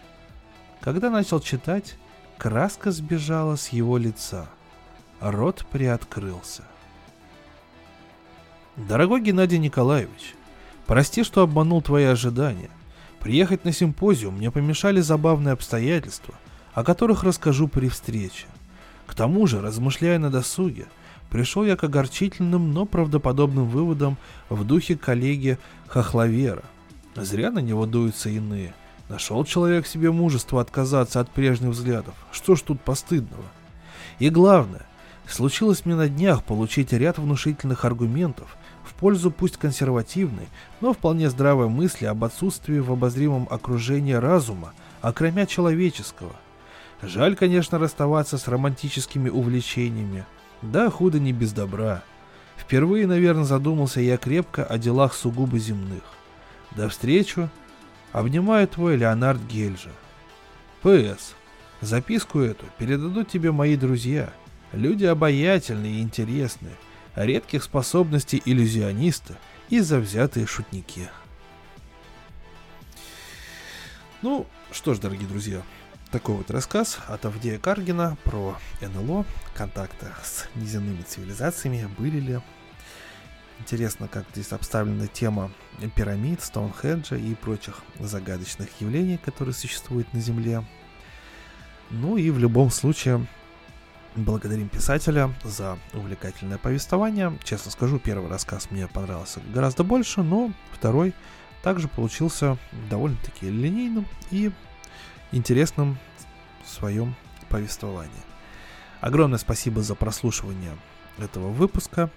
Когда 0.81 1.11
начал 1.11 1.41
читать, 1.41 1.97
краска 2.39 2.91
сбежала 2.91 3.57
с 3.57 3.69
его 3.69 3.99
лица. 3.99 4.49
Рот 5.21 5.67
приоткрылся. 5.71 6.63
Дорогой 8.77 9.21
Геннадий 9.21 9.59
Николаевич, 9.59 10.35
прости, 10.87 11.23
что 11.23 11.43
обманул 11.43 11.83
твои 11.83 12.05
ожидания. 12.05 12.71
Приехать 13.21 13.67
на 13.67 13.73
симпозиум 13.73 14.39
мне 14.39 14.51
помешали 14.51 15.03
забавные 15.03 15.53
обстоятельства, 15.53 16.35
о 16.79 16.85
которых 16.85 17.25
расскажу 17.25 17.67
при 17.67 17.89
встрече. 17.89 18.47
К 19.09 19.15
тому 19.17 19.49
же, 19.49 19.61
размышляя 19.61 20.21
на 20.21 20.31
досуге, 20.31 20.87
пришел 21.29 21.65
я 21.65 21.75
к 21.75 21.83
огорчительным, 21.83 22.73
но 22.73 22.87
правдоподобным 22.87 23.67
выводам 23.67 24.17
в 24.49 24.65
духе 24.65 24.97
коллеги 24.97 25.59
Хохловера. 25.89 26.63
Зря 27.17 27.51
на 27.51 27.59
него 27.59 27.85
дуются 27.85 28.29
иные. 28.29 28.75
Нашел 29.09 29.45
человек 29.45 29.89
себе 29.89 30.13
мужество 30.13 30.61
отказаться 30.61 31.19
от 31.19 31.29
прежних 31.31 31.71
взглядов. 31.71 32.15
Что 32.31 32.55
ж 32.55 32.61
тут 32.61 32.81
постыдного? 32.81 33.43
И 34.21 34.31
главное, 34.31 34.87
случилось 35.27 35.85
мне 35.85 35.97
на 35.97 36.09
днях 36.09 36.45
получить 36.45 36.93
ряд 36.93 37.19
внушительных 37.19 37.85
аргументов 37.85 38.57
в 38.85 38.95
пользу 38.95 39.33
пусть 39.33 39.57
консервативной, 39.57 40.47
но 40.81 40.93
вполне 40.93 41.29
здравой 41.29 41.69
мысли 41.69 42.07
об 42.07 42.23
отсутствии 42.23 42.79
в 42.79 42.93
обозримом 42.93 43.49
окружении 43.51 44.13
разума, 44.13 44.75
окромя 45.03 45.45
человеческого. 45.45 46.37
Жаль, 47.03 47.37
конечно, 47.37 47.79
расставаться 47.79 48.39
с 48.39 48.49
романтическими 48.49 49.29
увлечениями, 49.29 50.27
да, 50.63 50.91
худо 50.91 51.21
не 51.21 51.33
без 51.33 51.53
добра. 51.53 52.03
Впервые, 52.57 53.07
наверное, 53.07 53.45
задумался 53.45 54.01
я 54.01 54.17
крепко 54.17 54.65
о 54.65 54.79
делах 54.79 55.15
сугубо 55.15 55.59
земных. 55.59 56.03
До 56.73 56.89
встречи. 56.89 57.49
Обнимаю 58.13 58.67
твой 58.67 58.97
Леонард 58.97 59.41
Гельжа. 59.43 59.91
П.С. 60.83 61.35
Записку 61.81 62.41
эту 62.41 62.65
передадут 62.79 63.29
тебе 63.29 63.53
мои 63.53 63.77
друзья. 63.77 64.33
Люди 64.73 65.05
обаятельные 65.05 65.97
и 65.97 66.03
интересные, 66.03 66.75
редких 67.15 67.63
способностей 67.63 68.43
иллюзиониста 68.45 69.37
и 69.69 69.81
завзятые 69.81 70.47
шутники. 70.47 71.09
Ну, 74.23 74.47
что 74.73 74.95
ж, 74.95 74.99
дорогие 74.99 75.29
друзья, 75.29 75.63
такой 76.11 76.37
вот 76.37 76.51
рассказ 76.51 76.99
от 77.07 77.25
Авдея 77.27 77.59
Каргина 77.59 78.17
про 78.25 78.57
НЛО, 78.81 79.25
контакты 79.55 80.07
с 80.23 80.47
неземными 80.55 81.03
цивилизациями, 81.03 81.89
были 81.99 82.21
ли. 82.21 82.41
Интересно, 83.61 84.09
как 84.09 84.25
здесь 84.33 84.53
обставлена 84.53 85.09
тема 85.09 85.51
пирамид, 85.95 86.43
Стоунхеджа 86.43 87.17
и 87.17 87.35
прочих 87.35 87.83
загадочных 87.99 88.69
явлений, 88.81 89.19
которые 89.19 89.55
существуют 89.55 90.13
на 90.15 90.21
Земле. 90.21 90.65
Ну 91.91 92.17
и 92.17 92.31
в 92.31 92.39
любом 92.39 92.71
случае, 92.71 93.27
благодарим 94.15 94.69
писателя 94.69 95.35
за 95.43 95.79
увлекательное 95.93 96.59
повествование. 96.59 97.37
Честно 97.43 97.71
скажу, 97.71 97.99
первый 97.99 98.31
рассказ 98.31 98.71
мне 98.71 98.87
понравился 98.87 99.41
гораздо 99.53 99.85
больше, 99.85 100.23
но 100.23 100.53
второй 100.73 101.13
также 101.63 101.89
получился 101.89 102.57
довольно-таки 102.89 103.51
линейным 103.51 104.07
и 104.31 104.53
интересном 105.33 105.99
своем 106.65 107.15
повествовании. 107.49 108.13
Огромное 109.01 109.39
спасибо 109.39 109.83
за 109.83 109.95
прослушивание 109.95 110.77
этого 111.19 111.49
выпуска. 111.49 112.11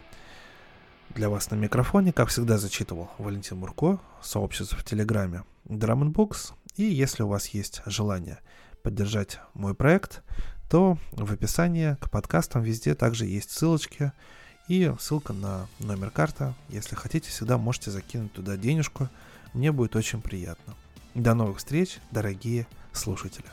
Для 1.10 1.30
вас 1.30 1.52
на 1.52 1.56
микрофоне, 1.56 2.14
как 2.14 2.30
всегда, 2.30 2.58
зачитывал 2.58 3.12
Валентин 3.18 3.58
Мурко, 3.58 4.00
сообщество 4.22 4.78
в 4.78 4.84
Телеграме 4.84 5.44
Drum 5.66 6.12
Books. 6.14 6.54
И 6.78 6.84
если 6.84 7.24
у 7.24 7.28
вас 7.28 7.48
есть 7.50 7.82
желание 7.86 8.40
поддержать 8.82 9.40
мой 9.54 9.76
проект, 9.76 10.24
то 10.70 10.98
в 11.12 11.34
описании 11.34 11.98
к 12.00 12.10
подкастам 12.10 12.64
везде 12.64 12.96
также 12.96 13.26
есть 13.26 13.52
ссылочки 13.52 14.14
и 14.68 14.94
ссылка 15.00 15.34
на 15.34 15.68
номер 15.80 16.12
карты. 16.12 16.54
Если 16.70 16.96
хотите, 16.96 17.30
всегда 17.30 17.58
можете 17.58 17.92
закинуть 17.92 18.32
туда 18.32 18.56
денежку. 18.56 19.10
Мне 19.54 19.72
будет 19.74 19.98
очень 19.98 20.22
приятно. 20.22 20.76
До 21.14 21.34
новых 21.34 21.58
встреч, 21.58 22.00
дорогие 22.12 22.68
слушателя. 22.94 23.52